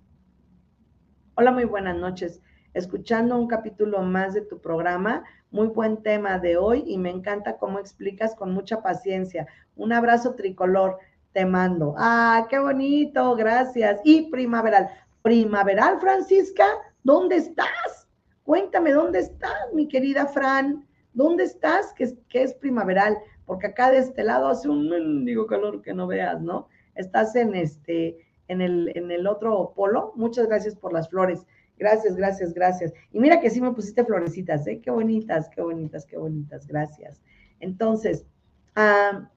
[1.35, 2.41] Hola, muy buenas noches.
[2.73, 7.57] Escuchando un capítulo más de tu programa, muy buen tema de hoy y me encanta
[7.57, 9.47] cómo explicas con mucha paciencia.
[9.75, 10.97] Un abrazo tricolor
[11.35, 11.93] te mando.
[11.97, 13.99] Ah, qué bonito, gracias.
[14.05, 14.89] Y primaveral.
[15.21, 16.65] Primaveral, Francisca,
[17.03, 18.07] ¿dónde estás?
[18.43, 20.87] Cuéntame, ¿dónde estás, mi querida Fran?
[21.13, 21.91] ¿Dónde estás?
[21.91, 25.93] Que es, que es primaveral, porque acá de este lado hace un mendigo calor que
[25.93, 26.69] no veas, ¿no?
[26.95, 28.17] Estás en este,
[28.47, 30.13] en el, en el otro polo.
[30.15, 31.45] Muchas gracias por las flores.
[31.77, 32.93] Gracias, gracias, gracias.
[33.11, 34.79] Y mira que sí me pusiste florecitas, ¿eh?
[34.81, 36.65] Qué bonitas, qué bonitas, qué bonitas.
[36.65, 37.21] Gracias.
[37.59, 38.25] Entonces,
[38.77, 39.29] ah,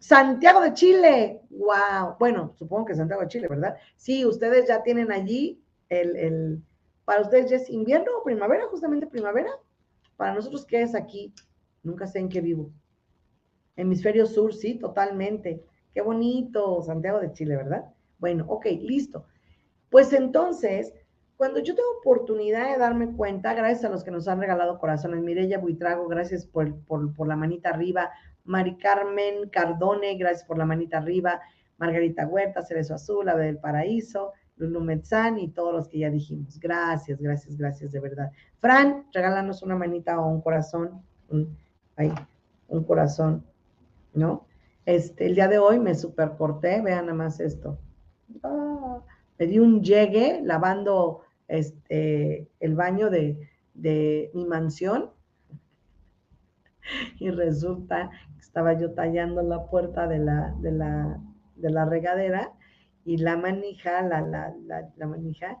[0.00, 2.16] Santiago de Chile, wow.
[2.18, 3.76] Bueno, supongo que Santiago de Chile, ¿verdad?
[3.96, 6.62] Sí, ustedes ya tienen allí el, el,
[7.04, 9.50] para ustedes ya es invierno o primavera, justamente primavera.
[10.16, 11.34] Para nosotros, ¿qué es aquí?
[11.82, 12.70] Nunca sé en qué vivo.
[13.76, 15.62] Hemisferio sur, sí, totalmente.
[15.92, 17.84] Qué bonito, Santiago de Chile, ¿verdad?
[18.18, 19.26] Bueno, ok, listo.
[19.90, 20.94] Pues entonces,
[21.36, 25.22] cuando yo tengo oportunidad de darme cuenta, gracias a los que nos han regalado corazones,
[25.22, 28.10] Mireya Buitrago, gracias por, por, por la manita arriba,
[28.44, 31.40] Mari Carmen Cardone, gracias por la manita arriba,
[31.78, 36.58] Margarita Huerta, Cerezo Azul, Ave del Paraíso, Lulu Metzán y todos los que ya dijimos.
[36.60, 38.30] Gracias, gracias, gracias de verdad.
[38.58, 41.56] Fran, regálanos una manita o un corazón, un,
[42.68, 43.44] un corazón,
[44.12, 44.46] ¿no?
[44.84, 47.78] Este, el día de hoy me supercorté, vean nada más esto.
[48.42, 49.00] Ah,
[49.38, 55.10] me di un llegue lavando este, el baño de, de mi mansión
[57.18, 61.20] y resulta que estaba yo tallando la puerta de la, de la,
[61.56, 62.52] de la regadera
[63.04, 64.54] y la manija, la, la,
[64.96, 65.58] la, manija,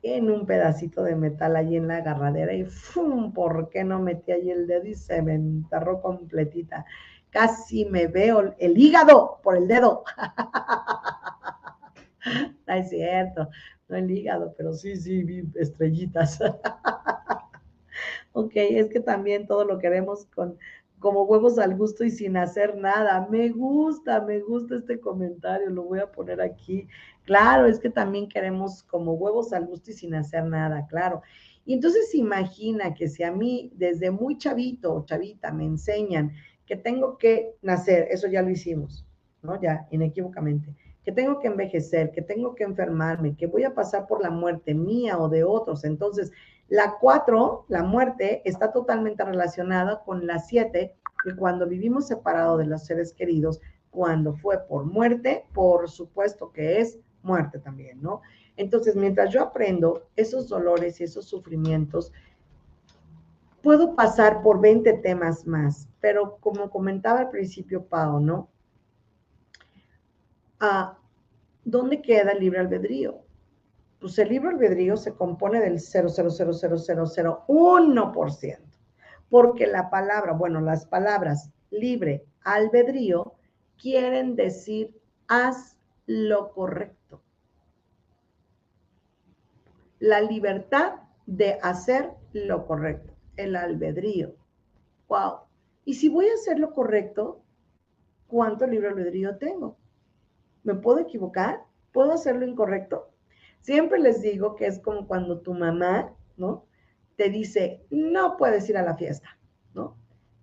[0.00, 3.32] tiene un pedacito de metal ahí en la agarradera y ¡fum!
[3.32, 6.84] ¿Por qué no metí ahí el dedo y se me enterró completita?
[7.30, 10.04] Casi me veo el hígado por el dedo.
[12.66, 13.48] no es cierto,
[13.88, 16.38] no el hígado, pero sí, sí, vi estrellitas.
[18.34, 20.58] Ok, es que también todo lo queremos con
[21.02, 23.26] como huevos al gusto y sin hacer nada.
[23.28, 26.86] Me gusta, me gusta este comentario, lo voy a poner aquí.
[27.24, 31.20] Claro, es que también queremos como huevos al gusto y sin hacer nada, claro.
[31.64, 36.32] Y entonces imagina que si a mí desde muy chavito o chavita me enseñan
[36.66, 39.04] que tengo que nacer, eso ya lo hicimos,
[39.42, 39.60] ¿no?
[39.60, 40.74] Ya, inequívocamente,
[41.04, 44.74] que tengo que envejecer, que tengo que enfermarme, que voy a pasar por la muerte
[44.74, 45.84] mía o de otros.
[45.84, 46.32] Entonces,
[46.72, 52.64] la cuatro, la muerte, está totalmente relacionada con la siete, que cuando vivimos separados de
[52.64, 53.60] los seres queridos,
[53.90, 58.22] cuando fue por muerte, por supuesto que es muerte también, ¿no?
[58.56, 62.10] Entonces, mientras yo aprendo esos dolores y esos sufrimientos,
[63.60, 68.48] puedo pasar por 20 temas más, pero como comentaba al principio Pau, ¿no?
[70.58, 70.96] Ah,
[71.66, 73.21] ¿Dónde queda el libre albedrío?
[74.02, 78.58] Pues el libre albedrío se compone del 0,0000001%,
[79.30, 83.34] porque la palabra, bueno, las palabras libre albedrío
[83.80, 85.76] quieren decir haz
[86.06, 87.22] lo correcto.
[90.00, 90.94] La libertad
[91.26, 94.34] de hacer lo correcto, el albedrío.
[95.06, 95.42] Wow.
[95.84, 97.40] Y si voy a hacer lo correcto,
[98.26, 99.76] ¿cuánto libre albedrío tengo?
[100.64, 101.62] ¿Me puedo equivocar?
[101.92, 103.11] ¿Puedo hacer lo incorrecto?
[103.62, 106.66] Siempre les digo que es como cuando tu mamá, ¿no?
[107.16, 109.38] Te dice, no puedes ir a la fiesta,
[109.72, 109.96] ¿no?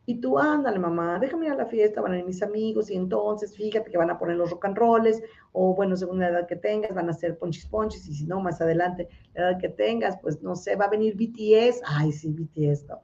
[0.05, 2.95] Y tú, ándale, mamá, déjame ir a la fiesta, van a ir mis amigos, y
[2.95, 6.47] entonces fíjate que van a poner los rock and rolls, o bueno, según la edad
[6.47, 9.69] que tengas, van a hacer ponchis ponchis, y si no, más adelante, la edad que
[9.69, 13.01] tengas, pues no sé, va a venir BTS, ay, sí, BTS, ¿no?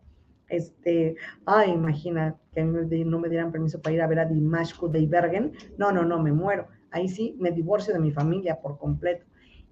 [0.47, 4.73] Este, ay, imagina que no me dieran permiso para ir a ver a Dimash
[5.09, 9.25] Bergen, no, no, no, me muero, ahí sí, me divorcio de mi familia por completo.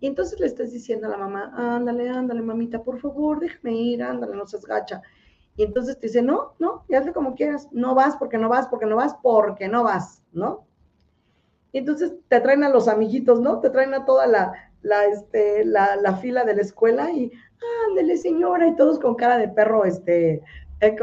[0.03, 4.03] Y entonces le estás diciendo a la mamá, ándale, ándale, mamita, por favor, déjame ir,
[4.03, 5.01] ándale, no seas gacha.
[5.55, 8.67] Y entonces te dice, no, no, ya hazle como quieras, no vas porque no vas,
[8.67, 10.67] porque no vas, porque no vas, ¿no?
[11.71, 13.61] Y entonces te traen a los amiguitos, ¿no?
[13.61, 14.51] Te traen a toda la,
[14.81, 17.31] la, este, la, la fila de la escuela y,
[17.87, 20.43] ándele señora, y todos con cara de perro, este,
[20.81, 20.97] eh,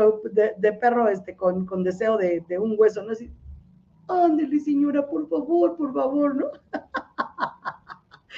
[0.59, 3.13] de, perro, este, con, con deseo de, de, un hueso, ¿no?
[3.13, 3.33] Así,
[4.09, 6.51] ándele señora, por favor, por favor, ¿no?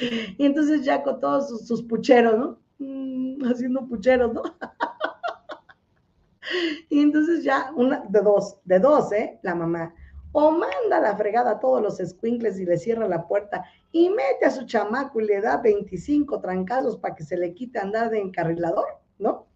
[0.38, 2.58] y entonces ya con todos sus, pucheros, ¿no?
[2.78, 4.42] Mm, haciendo pucheros, ¿no?
[6.88, 9.38] y entonces ya, una, de dos, de dos, ¿eh?
[9.42, 9.94] La mamá
[10.32, 14.46] o manda la fregada a todos los squinkles y le cierra la puerta y mete
[14.46, 18.18] a su chamaco y le da 25 trancazos para que se le quite andar de
[18.18, 18.86] encarrilador,
[19.18, 19.46] ¿no?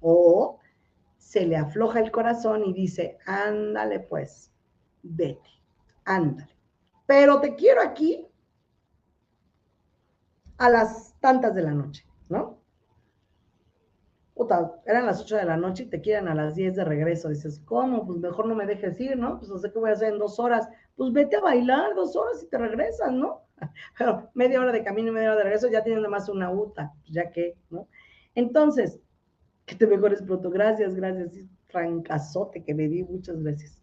[0.00, 0.58] O
[1.18, 4.50] se le afloja el corazón y dice, ándale pues,
[5.02, 5.50] vete,
[6.04, 6.50] ándale.
[7.06, 8.26] Pero te quiero aquí
[10.62, 12.62] a las tantas de la noche, ¿no?
[14.86, 17.28] eran las 8 de la noche y te quieren a las 10 de regreso.
[17.28, 18.04] Dices, ¿cómo?
[18.06, 19.38] Pues mejor no me dejes ir, ¿no?
[19.38, 20.68] Pues no sé qué voy a hacer en dos horas.
[20.96, 23.42] Pues vete a bailar dos horas y te regresas, ¿no?
[23.96, 26.50] Pero media hora de camino y media hora de regreso ya tienen nada más una
[26.50, 27.88] UTA, ya que, ¿no?
[28.34, 29.00] Entonces,
[29.64, 30.50] que te mejores pronto.
[30.50, 31.32] Gracias, gracias.
[31.68, 33.80] Francazote que me di, muchas veces.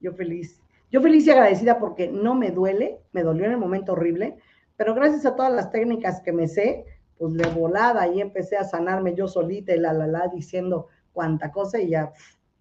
[0.00, 0.60] Yo feliz.
[0.90, 4.38] Yo feliz y agradecida porque no me duele, me dolió en el momento horrible,
[4.78, 6.86] pero gracias a todas las técnicas que me sé,
[7.18, 11.50] pues de volada y empecé a sanarme yo solita y la la la diciendo cuánta
[11.50, 12.12] cosa y ya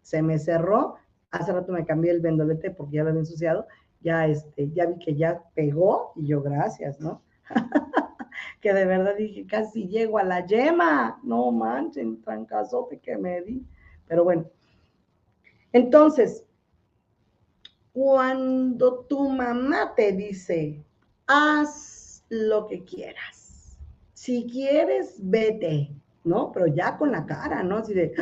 [0.02, 0.96] se me cerró.
[1.30, 3.68] Hace rato me cambié el vendolete porque ya lo había ensuciado.
[4.02, 7.22] Ya, este, ya vi que ya pegó y yo gracias, ¿no?
[8.62, 11.20] que de verdad dije, casi llego a la yema.
[11.22, 13.64] No manchen, trancazote que me di.
[14.08, 14.46] Pero bueno.
[15.72, 16.44] Entonces,
[17.94, 20.84] cuando tu mamá te dice,
[21.28, 21.97] haz
[22.30, 23.48] lo que quieras
[24.18, 25.90] si quieres, vete,
[26.24, 26.52] ¿no?
[26.52, 27.78] Pero ya con la cara, ¿no?
[27.78, 28.14] Así de,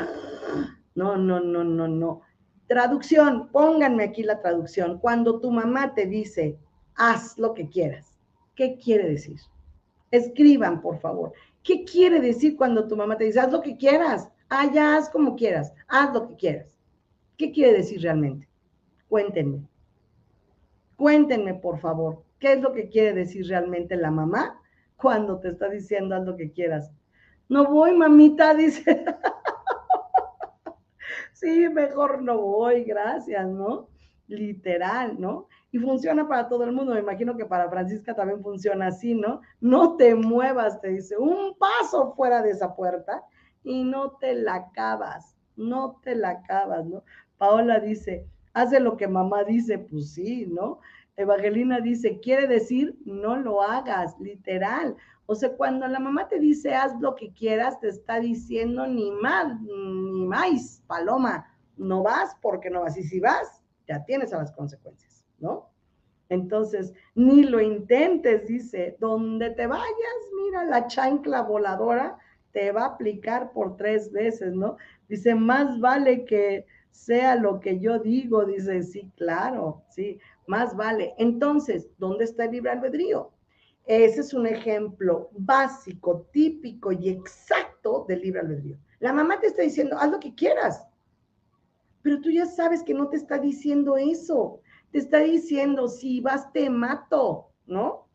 [0.95, 2.21] no, no, no, no, no.
[2.67, 4.99] Traducción, pónganme aquí la traducción.
[4.99, 6.59] Cuando tu mamá te dice,
[6.95, 8.19] haz lo que quieras,
[8.55, 9.39] ¿qué quiere decir?
[10.11, 11.31] Escriban, por favor.
[11.63, 14.29] ¿Qué quiere decir cuando tu mamá te dice, haz lo que quieras?
[14.49, 16.77] Ah, ya, haz como quieras, haz lo que quieras.
[17.37, 18.49] ¿Qué quiere decir realmente?
[19.07, 19.65] Cuéntenme.
[20.97, 24.61] Cuéntenme, por favor, ¿qué es lo que quiere decir realmente la mamá
[24.97, 26.91] cuando te está diciendo haz lo que quieras.
[27.49, 29.03] No voy, mamita, dice.
[31.33, 33.89] sí, mejor no voy, gracias, ¿no?
[34.27, 35.47] Literal, ¿no?
[35.71, 36.93] Y funciona para todo el mundo.
[36.93, 39.41] Me imagino que para Francisca también funciona así, ¿no?
[39.59, 43.23] No te muevas, te dice, un paso fuera de esa puerta
[43.63, 47.03] y no te la acabas, no te la acabas, ¿no?
[47.39, 50.79] Paola dice, hace lo que mamá dice, pues sí, ¿no?
[51.17, 54.95] Evangelina dice, quiere decir, no lo hagas, literal.
[55.27, 59.11] O sea, cuando la mamá te dice, haz lo que quieras, te está diciendo ni
[59.11, 61.47] más, ni más, paloma,
[61.77, 62.97] no vas porque no vas.
[62.97, 65.69] Y si vas, ya tienes a las consecuencias, ¿no?
[66.29, 69.85] Entonces, ni lo intentes, dice, donde te vayas,
[70.43, 72.17] mira, la chancla voladora
[72.51, 74.77] te va a aplicar por tres veces, ¿no?
[75.07, 81.13] Dice, más vale que sea lo que yo digo, dice, sí, claro, sí, más vale.
[81.17, 83.31] Entonces, ¿dónde está el libre albedrío?
[83.85, 88.77] Ese es un ejemplo básico, típico y exacto del libre albedrío.
[88.99, 90.87] La mamá te está diciendo, haz lo que quieras,
[92.01, 94.61] pero tú ya sabes que no te está diciendo eso.
[94.91, 98.07] Te está diciendo, si vas, te mato, ¿no?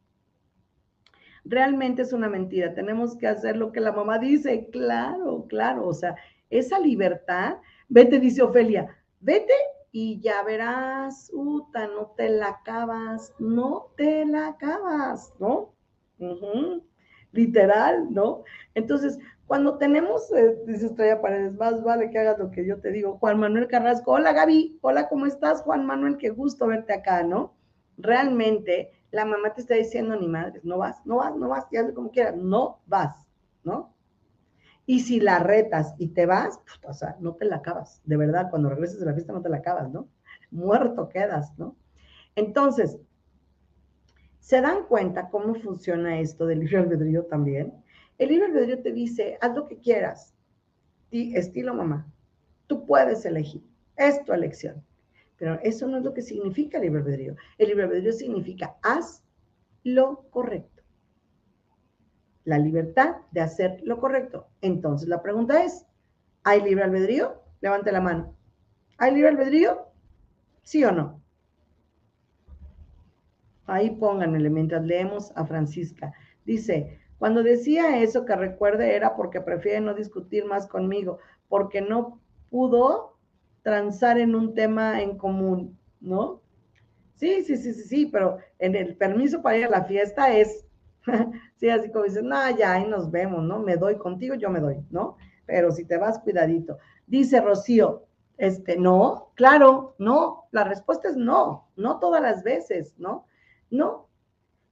[1.45, 2.73] Realmente es una mentira.
[2.73, 4.69] Tenemos que hacer lo que la mamá dice.
[4.71, 5.89] Claro, claro.
[5.89, 6.15] O sea,
[6.51, 7.57] esa libertad,
[7.89, 9.55] vete, dice Ofelia, vete
[9.93, 15.75] y ya verás, Uta, no te la acabas, no te la acabas, ¿no?
[17.33, 18.45] Literal, ¿no?
[18.75, 22.93] Entonces, cuando tenemos, eh, dice Estrella Paredes, más vale que hagas lo que yo te
[22.93, 23.19] digo.
[23.19, 25.63] Juan Manuel Carrasco, hola Gaby, hola, ¿cómo estás?
[25.63, 27.55] Juan Manuel, qué gusto verte acá, ¿no?
[27.99, 31.93] Realmente, la mamá te está diciendo, ni madres, no vas, no vas, no vas, ya
[31.93, 33.27] como quieras, no vas,
[33.65, 33.93] ¿no?
[34.87, 38.01] Y si la retas y te vas, pues, o sea, no te la acabas.
[38.05, 40.09] De verdad, cuando regreses de la fiesta no te la acabas, ¿no?
[40.51, 41.77] Muerto quedas, ¿no?
[42.35, 42.99] Entonces,
[44.41, 47.73] ¿se dan cuenta cómo funciona esto del libre albedrío también?
[48.19, 50.35] El libre albedrío te dice, haz lo que quieras.
[51.11, 52.11] estilo mamá,
[52.67, 53.63] tú puedes elegir.
[53.97, 54.85] Es tu elección.
[55.37, 57.37] Pero eso no es lo que significa el libre albedrío.
[57.59, 59.23] El libre albedrío significa haz
[59.83, 60.80] lo correcto
[62.51, 64.49] la libertad de hacer lo correcto.
[64.61, 65.87] Entonces la pregunta es,
[66.43, 67.41] ¿hay libre albedrío?
[67.61, 68.35] Levante la mano.
[68.99, 69.87] ¿Hay libre albedrío?
[70.65, 71.23] ¿Sí o no?
[73.67, 76.13] Ahí pónganle mientras leemos a Francisca.
[76.45, 82.21] Dice, cuando decía eso que recuerde era porque prefiere no discutir más conmigo, porque no
[82.51, 83.17] pudo
[83.63, 86.43] transar en un tema en común, ¿no?
[87.15, 90.67] Sí, sí, sí, sí, sí, pero en el permiso para ir a la fiesta es
[91.61, 93.59] sí, así como dices, no, ya, ahí nos vemos, ¿no?
[93.59, 95.17] Me doy contigo, yo me doy, ¿no?
[95.45, 96.79] Pero si te vas, cuidadito.
[97.07, 98.07] Dice Rocío,
[98.39, 103.27] este, no, claro, no, la respuesta es no, no todas las veces, ¿no?
[103.71, 104.09] No.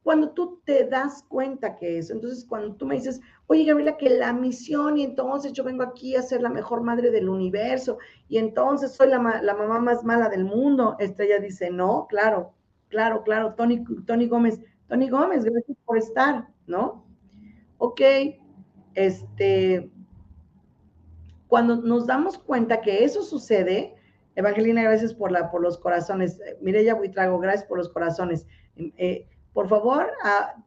[0.02, 4.08] Cuando tú te das cuenta que eso, entonces cuando tú me dices, oye Gabriela, que
[4.08, 8.38] la misión y entonces yo vengo aquí a ser la mejor madre del universo y
[8.38, 12.54] entonces soy la, la mamá más mala del mundo, Estrella dice, no, claro,
[12.88, 17.04] claro, claro, Tony, Tony Gómez, Tony Gómez, gracias por estar, ¿no?
[17.78, 18.00] Ok,
[18.94, 19.90] este,
[21.46, 23.94] cuando nos damos cuenta que eso sucede,
[24.34, 26.40] Evangelina, gracias por, la, por los corazones.
[26.60, 28.46] Mireya Buitrago, gracias por los corazones.
[28.76, 30.12] Eh, por favor,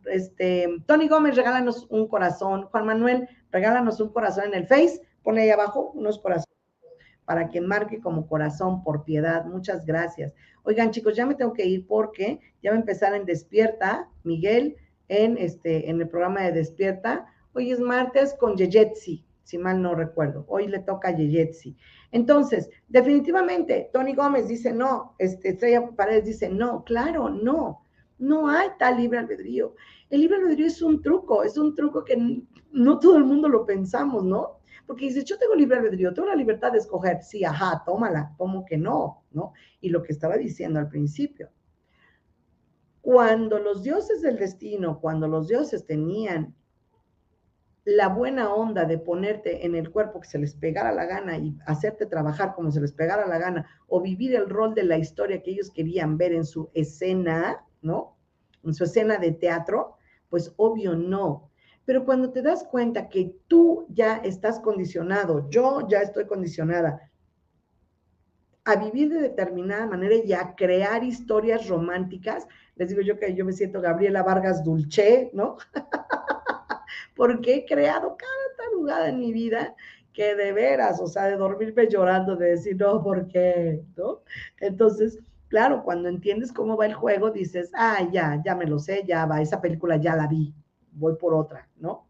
[0.06, 2.64] este, Tony Gómez, regálanos un corazón.
[2.64, 5.02] Juan Manuel, regálanos un corazón en el Face.
[5.24, 6.51] Pone ahí abajo unos corazones
[7.32, 9.46] para que marque como corazón por piedad.
[9.46, 10.34] Muchas gracias.
[10.64, 14.76] Oigan, chicos, ya me tengo que ir porque ya va a empezar en Despierta, Miguel,
[15.08, 17.26] en, este, en el programa de Despierta.
[17.54, 20.44] Hoy es martes con Yejetsi si mal no recuerdo.
[20.50, 21.78] Hoy le toca a Yeyetsi.
[22.12, 27.86] Entonces, definitivamente, Tony Gómez dice no, este, Estrella Paredes dice no, claro, no,
[28.20, 29.74] no hay tal libre albedrío.
[30.10, 33.66] El libre albedrío es un truco, es un truco que no todo el mundo lo
[33.66, 34.61] pensamos, ¿no?
[34.86, 38.66] Porque dice, yo tengo libre albedrío, tengo la libertad de escoger, sí, ajá, tómala, como
[38.66, 39.54] que no, ¿no?
[39.80, 41.50] Y lo que estaba diciendo al principio.
[43.02, 46.56] Cuando los dioses del destino, cuando los dioses tenían
[47.84, 51.58] la buena onda de ponerte en el cuerpo que se les pegara la gana y
[51.66, 55.42] hacerte trabajar como se les pegara la gana o vivir el rol de la historia
[55.42, 58.18] que ellos querían ver en su escena, ¿no?
[58.64, 59.96] En su escena de teatro,
[60.30, 61.51] pues obvio no.
[61.86, 67.10] Pero cuando te das cuenta que tú ya estás condicionado, yo ya estoy condicionada
[68.64, 73.44] a vivir de determinada manera y a crear historias románticas, les digo yo que yo
[73.44, 75.58] me siento Gabriela Vargas Dulce, ¿no?
[77.16, 78.42] porque he creado cada
[78.82, 79.76] jugada en mi vida
[80.14, 83.82] que de veras, o sea, de dormirme llorando, de decir, no, ¿por qué?
[83.96, 84.22] ¿No?
[84.60, 89.04] Entonces, claro, cuando entiendes cómo va el juego, dices, ah, ya, ya me lo sé,
[89.08, 90.54] ya va, esa película ya la vi,
[90.92, 92.08] voy por otra, ¿no?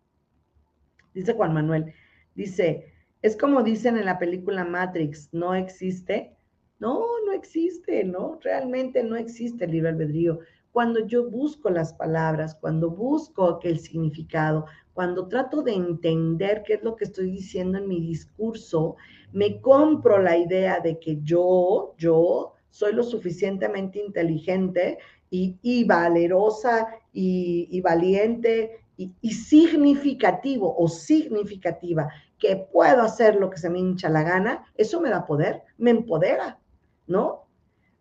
[1.14, 1.94] Dice Juan Manuel,
[2.36, 6.36] dice, es como dicen en la película Matrix, no existe.
[6.80, 8.40] No, no existe, ¿no?
[8.42, 10.40] Realmente no existe el libre albedrío.
[10.72, 16.84] Cuando yo busco las palabras, cuando busco aquel significado, cuando trato de entender qué es
[16.84, 18.96] lo que estoy diciendo en mi discurso,
[19.32, 24.98] me compro la idea de que yo, yo soy lo suficientemente inteligente
[25.32, 33.80] y, valerosa y, valiente y, significativo o significativa, que puedo hacer lo que se me
[33.80, 36.60] hincha la gana, eso me da poder, me empodera,
[37.08, 37.48] ¿no?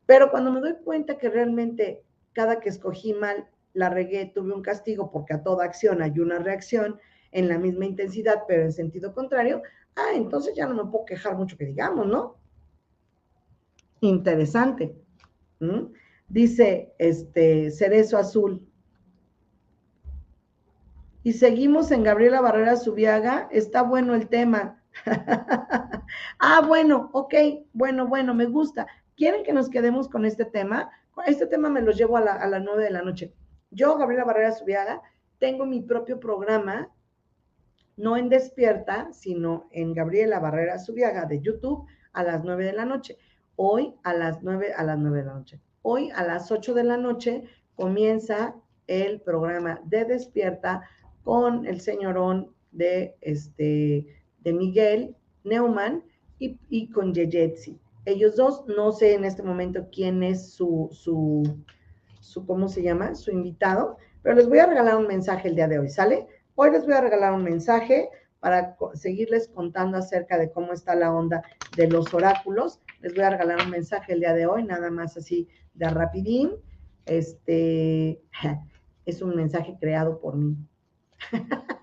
[0.06, 2.02] Pero cuando me doy cuenta que realmente
[2.32, 6.40] cada que escogí mal la regué, tuve un castigo porque a toda acción hay una
[6.40, 6.98] reacción
[7.30, 9.62] en la misma intensidad, pero en sentido contrario,
[9.94, 12.36] ah, entonces ya no me puedo quejar mucho que digamos, ¿no?
[14.00, 14.96] Interesante.
[16.30, 18.64] Dice este Cerezo Azul.
[21.24, 23.48] Y seguimos en Gabriela Barrera Subiaga.
[23.50, 24.82] Está bueno el tema.
[26.38, 27.34] ah, bueno, ok,
[27.72, 28.86] bueno, bueno, me gusta.
[29.16, 30.88] ¿Quieren que nos quedemos con este tema?
[31.26, 33.34] Este tema me lo llevo a, a las nueve de la noche.
[33.70, 35.02] Yo, Gabriela Barrera Subiaga,
[35.40, 36.90] tengo mi propio programa,
[37.96, 42.84] no en Despierta, sino en Gabriela Barrera Subiaga de YouTube a las 9 de la
[42.84, 43.18] noche.
[43.56, 45.60] Hoy a las 9, a las 9 de la noche.
[45.82, 48.54] Hoy a las 8 de la noche comienza
[48.86, 50.82] el programa de Despierta
[51.24, 54.06] con el señorón de, este,
[54.40, 56.04] de Miguel Neumann
[56.38, 57.78] y, y con Yejetsi.
[58.04, 61.44] Ellos dos, no sé en este momento quién es su, su
[62.20, 63.14] su, ¿cómo se llama?
[63.14, 66.26] Su invitado, pero les voy a regalar un mensaje el día de hoy, ¿sale?
[66.54, 68.10] Hoy les voy a regalar un mensaje
[68.40, 71.42] para seguirles contando acerca de cómo está la onda
[71.76, 72.80] de los oráculos.
[73.00, 76.52] Les voy a regalar un mensaje el día de hoy, nada más así de rapidín.
[77.06, 78.22] Este
[79.06, 80.56] es un mensaje creado por mí.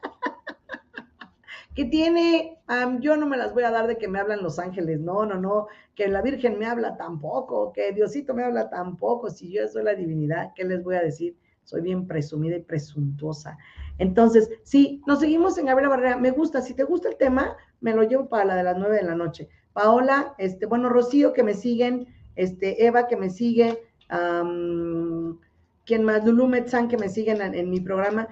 [1.77, 2.57] que tiene,
[3.01, 5.35] yo no me las voy a dar de que me hablan los ángeles, no, no,
[5.35, 9.83] no, que la Virgen me habla tampoco, que Diosito me habla tampoco, si yo soy
[9.83, 11.37] la divinidad, ¿qué les voy a decir?
[11.63, 13.59] Soy bien presumida y presuntuosa.
[13.99, 17.93] Entonces, sí, nos seguimos en Gabriela Barrera, me gusta, si te gusta el tema, me
[17.93, 19.49] lo llevo para la de las nueve de la noche.
[19.73, 23.79] Paola, este, bueno, Rocío, que me siguen, este, Eva, que me sigue,
[24.09, 28.27] quien más, Lulu Metzán, que me siguen en mi programa,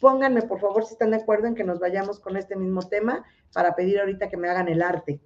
[0.00, 3.24] pónganme por favor si están de acuerdo en que nos vayamos con este mismo tema
[3.52, 5.20] para pedir ahorita que me hagan el arte.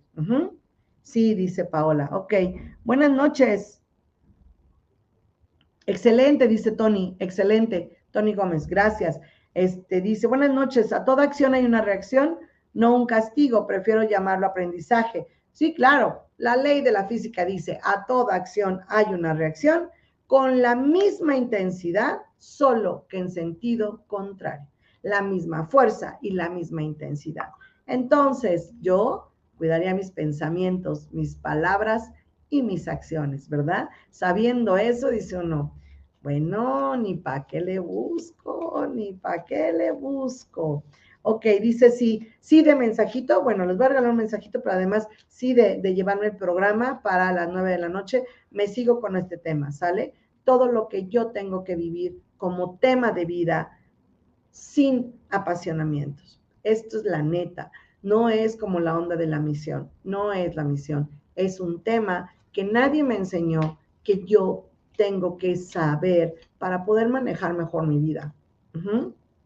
[1.02, 2.10] Sí, dice Paola.
[2.12, 2.34] Ok,
[2.84, 3.82] buenas noches.
[5.86, 7.98] Excelente, dice Tony, excelente.
[8.12, 9.18] Tony Gómez, gracias.
[9.54, 12.38] Este, dice, buenas noches, a toda acción hay una reacción,
[12.72, 15.26] no un castigo, prefiero llamarlo aprendizaje.
[15.52, 19.90] Sí, claro, la ley de la física dice, a toda acción hay una reacción
[20.26, 24.66] con la misma intensidad, solo que en sentido contrario,
[25.02, 27.50] la misma fuerza y la misma intensidad.
[27.86, 32.10] Entonces, yo cuidaría mis pensamientos, mis palabras
[32.48, 33.90] y mis acciones, ¿verdad?
[34.10, 35.74] Sabiendo eso, dice uno,
[36.22, 40.84] bueno, ni para qué le busco, ni para qué le busco.
[41.22, 43.42] Ok, dice sí, sí de mensajito.
[43.42, 47.32] Bueno, les voy a regalar un mensajito, pero además sí de, llevarme el programa para
[47.32, 48.24] las nueve de la noche.
[48.50, 50.14] Me sigo con este tema, ¿sale?
[50.44, 53.78] Todo lo que yo tengo que vivir como tema de vida
[54.50, 56.40] sin apasionamientos.
[56.64, 57.70] Esto es la neta.
[58.02, 59.90] No es como la onda de la misión.
[60.02, 61.08] No es la misión.
[61.36, 67.54] Es un tema que nadie me enseñó que yo tengo que saber para poder manejar
[67.54, 68.34] mejor mi vida,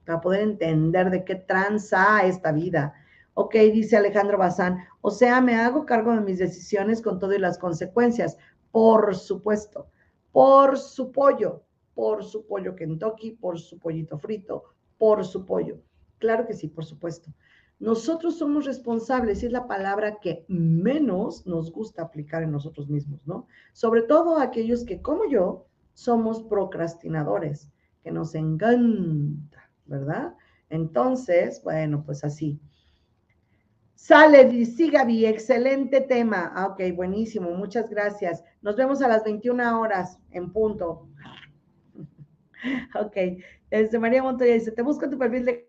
[0.04, 2.94] para poder entender de qué tranza esta vida.
[3.34, 7.38] Ok, dice Alejandro Bazán, o sea, me hago cargo de mis decisiones con todo y
[7.38, 8.38] las consecuencias.
[8.70, 9.88] Por supuesto,
[10.32, 11.62] por su pollo,
[11.94, 14.64] por su pollo Kentucky, por su pollito frito,
[14.98, 15.78] por su pollo.
[16.18, 17.30] Claro que sí, por supuesto.
[17.78, 23.26] Nosotros somos responsables y es la palabra que menos nos gusta aplicar en nosotros mismos,
[23.26, 23.46] ¿no?
[23.74, 27.68] Sobre todo aquellos que, como yo, somos procrastinadores,
[28.02, 30.34] que nos encanta, ¿verdad?
[30.70, 32.58] Entonces, bueno, pues así.
[33.94, 36.52] Sale, sí, Gaby, excelente tema.
[36.54, 38.42] Ah, ok, buenísimo, muchas gracias.
[38.62, 41.08] Nos vemos a las 21 horas en punto.
[42.94, 43.16] ok,
[43.70, 45.65] desde María Montoya dice, te busco tu perfil de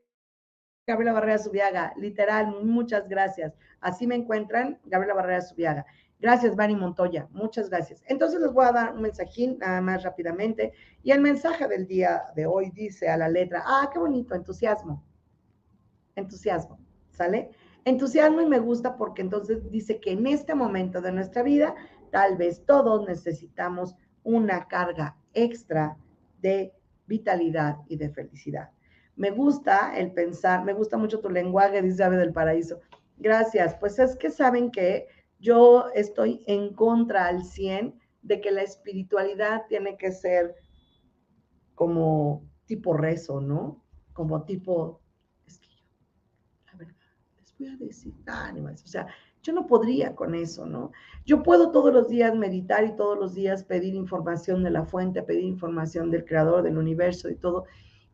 [0.88, 3.54] Gabriela Barrera Subiaga, literal, muchas gracias.
[3.82, 5.86] Así me encuentran, Gabriela Barrera Subiaga.
[6.18, 8.02] Gracias, Bani Montoya, muchas gracias.
[8.08, 10.72] Entonces les voy a dar un mensajín nada más rápidamente.
[11.04, 15.04] Y el mensaje del día de hoy dice a la letra, ah, qué bonito, entusiasmo.
[16.16, 16.80] Entusiasmo,
[17.12, 17.50] ¿sale?
[17.84, 21.76] Entusiasmo y me gusta porque entonces dice que en este momento de nuestra vida,
[22.12, 25.98] tal vez todos necesitamos una carga extra
[26.40, 26.74] de
[27.08, 28.72] vitalidad y de felicidad.
[29.18, 32.80] Me gusta el pensar, me gusta mucho tu lenguaje, dice Ave del Paraíso.
[33.18, 33.76] Gracias.
[33.76, 35.08] Pues es que saben que
[35.40, 40.56] yo estoy en contra al 100 de que la espiritualidad tiene que ser
[41.74, 43.84] como tipo rezo, ¿no?
[44.14, 45.02] Como tipo,
[45.46, 45.86] es que yo,
[46.66, 46.96] la verdad,
[47.38, 49.08] les voy a decir, animales, o sea,
[49.42, 50.92] yo no podría con eso, ¿no?
[51.26, 55.24] Yo puedo todos los días meditar y todos los días pedir información de la fuente,
[55.24, 57.66] pedir información del creador del universo y todo,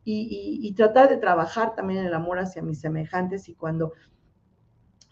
[0.04, 3.92] y, tratar de trabajar también el amor hacia mis semejantes y cuando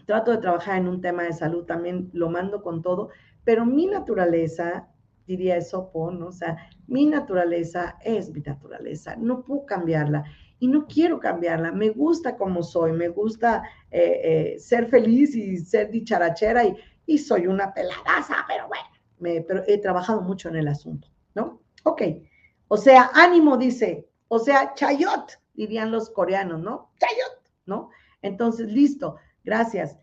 [0.05, 3.11] trato de trabajar en un tema de salud también lo mando con todo,
[3.45, 4.89] pero mi naturaleza,
[5.27, 6.27] diría eso, ¿no?
[6.27, 10.25] O sea, mi naturaleza es mi naturaleza, no puedo cambiarla
[10.59, 14.21] y no quiero cambiarla, me gusta como soy, me gusta eh,
[14.55, 16.77] eh, ser feliz y ser dicharachera y,
[17.07, 21.63] y soy una peladaza, pero bueno, he trabajado mucho en el asunto, ¿no?
[21.85, 22.03] Ok,
[22.69, 26.91] o sea, ánimo, dice, o sea, chayot, dirían los coreanos, ¿no?
[26.99, 27.91] Chayot, ¿no?
[28.23, 29.99] Entonces, listo, gracias.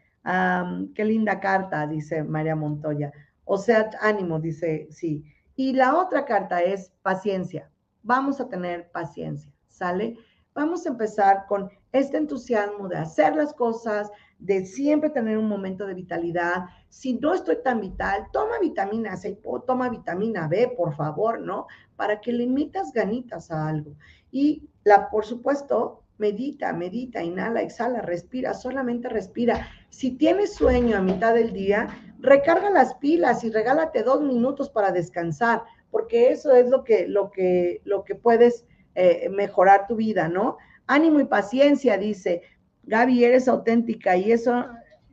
[0.94, 3.12] qué linda carta, dice María Montoya.
[3.44, 5.26] O sea, ánimo, dice, sí.
[5.56, 7.72] Y la otra carta es paciencia.
[8.04, 10.16] Vamos a tener paciencia, ¿sale?
[10.54, 15.86] Vamos a empezar con este entusiasmo de hacer las cosas, de siempre tener un momento
[15.86, 16.66] de vitalidad.
[16.88, 21.68] Si no estoy tan vital, toma vitamina C, toma vitamina B, por favor, ¿no?
[21.96, 23.96] Para que le metas ganitas a algo.
[24.32, 29.68] Y la, por supuesto, medita, medita, inhala, exhala, respira, solamente respira.
[29.90, 31.88] Si tienes sueño a mitad del día,
[32.20, 37.32] recarga las pilas y regálate dos minutos para descansar, porque eso es lo que, lo
[37.32, 38.66] que, lo que puedes
[38.96, 40.58] eh, mejorar tu vida, ¿no?
[40.90, 42.42] Ánimo y paciencia, dice.
[42.84, 44.66] Gaby, eres auténtica y eso,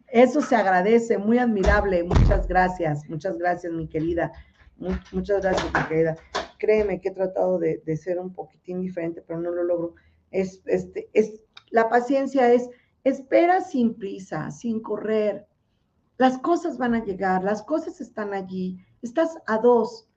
[0.08, 2.02] eso se agradece, muy admirable.
[2.04, 4.32] Muchas gracias, muchas gracias, mi querida.
[5.12, 6.16] Muchas gracias, mi querida
[6.58, 9.94] créeme que he tratado de, ser un poquitín diferente, pero no lo logro.
[10.30, 12.68] Es, este, es, la paciencia es,
[13.04, 15.46] espera sin prisa, sin correr.
[16.18, 18.78] Las cosas van a llegar, las cosas están allí.
[19.02, 20.08] Estás a dos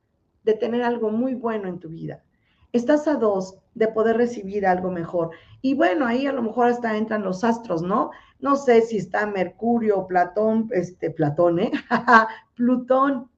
[0.43, 2.24] de tener algo muy bueno en tu vida.
[2.72, 5.32] Estás a dos de poder recibir algo mejor.
[5.61, 8.11] Y bueno, ahí a lo mejor hasta entran los astros, ¿no?
[8.39, 11.72] No sé si está Mercurio, Platón, este, Platón, ¿eh?
[12.55, 13.30] Plutón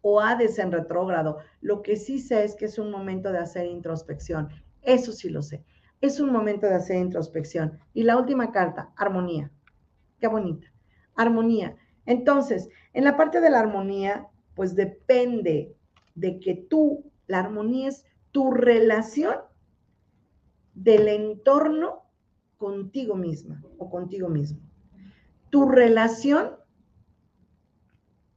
[0.00, 1.38] o Hades en retrógrado.
[1.60, 4.48] Lo que sí sé es que es un momento de hacer introspección.
[4.82, 5.64] Eso sí lo sé.
[6.00, 7.78] Es un momento de hacer introspección.
[7.94, 9.50] Y la última carta, armonía.
[10.18, 10.66] Qué bonita.
[11.14, 11.76] Armonía.
[12.06, 15.76] Entonces, en la parte de la armonía, pues depende
[16.14, 19.36] de que tú, la armonía es tu relación
[20.74, 22.02] del entorno
[22.56, 24.60] contigo misma o contigo mismo.
[25.50, 26.56] Tu relación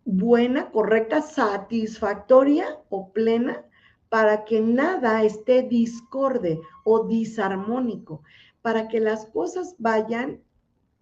[0.03, 3.65] buena, correcta, satisfactoria o plena
[4.09, 8.21] para que nada esté discorde o disarmónico,
[8.61, 10.41] para que las cosas vayan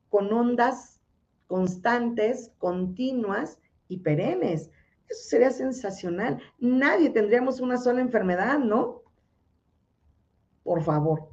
[0.10, 1.02] con ondas
[1.48, 4.72] constantes, continuas y perennes.
[5.10, 6.42] Eso sería sensacional.
[6.60, 9.02] Nadie tendríamos una sola enfermedad, ¿no?
[10.64, 11.30] Por favor,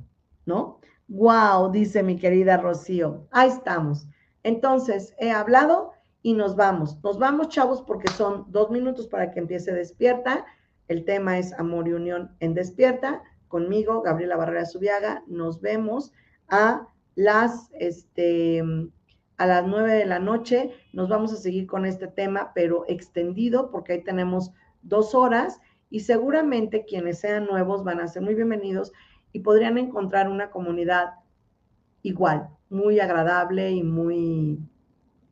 [0.46, 0.80] ¿no?
[1.08, 3.26] Wow, dice mi querida Rocío.
[3.30, 4.06] Ahí estamos.
[4.42, 5.92] Entonces, he hablado
[6.22, 7.02] y nos vamos.
[7.02, 10.44] Nos vamos, chavos, porque son dos minutos para que empiece despierta.
[10.88, 13.22] El tema es amor y unión en despierta.
[13.48, 15.22] Conmigo, Gabriela Barrera Subiaga.
[15.26, 16.12] Nos vemos
[16.48, 18.62] a las, este,
[19.40, 20.70] a las nueve de la noche.
[20.92, 26.00] Nos vamos a seguir con este tema, pero extendido, porque ahí tenemos dos horas y
[26.00, 28.92] seguramente quienes sean nuevos van a ser muy bienvenidos
[29.32, 31.14] y podrían encontrar una comunidad
[32.02, 34.58] igual, muy agradable y muy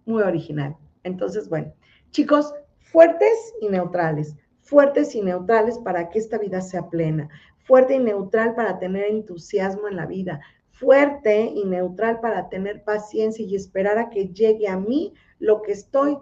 [0.06, 0.74] muy original.
[1.02, 1.74] Entonces, bueno,
[2.10, 7.28] chicos, fuertes y neutrales, fuertes y neutrales para que esta vida sea plena,
[7.64, 10.40] fuerte y neutral para tener entusiasmo en la vida,
[10.78, 15.72] fuerte y neutral para tener paciencia y esperar a que llegue a mí lo que
[15.72, 16.18] estoy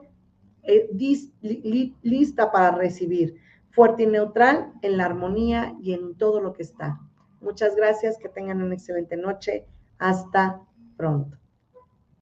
[0.63, 0.89] eh,
[2.03, 3.37] lista para recibir.
[3.71, 6.99] Fuerte y neutral en la armonía y en todo lo que está.
[7.41, 9.67] Muchas gracias, que tengan una excelente noche.
[9.99, 10.63] Hasta
[10.97, 11.37] pronto.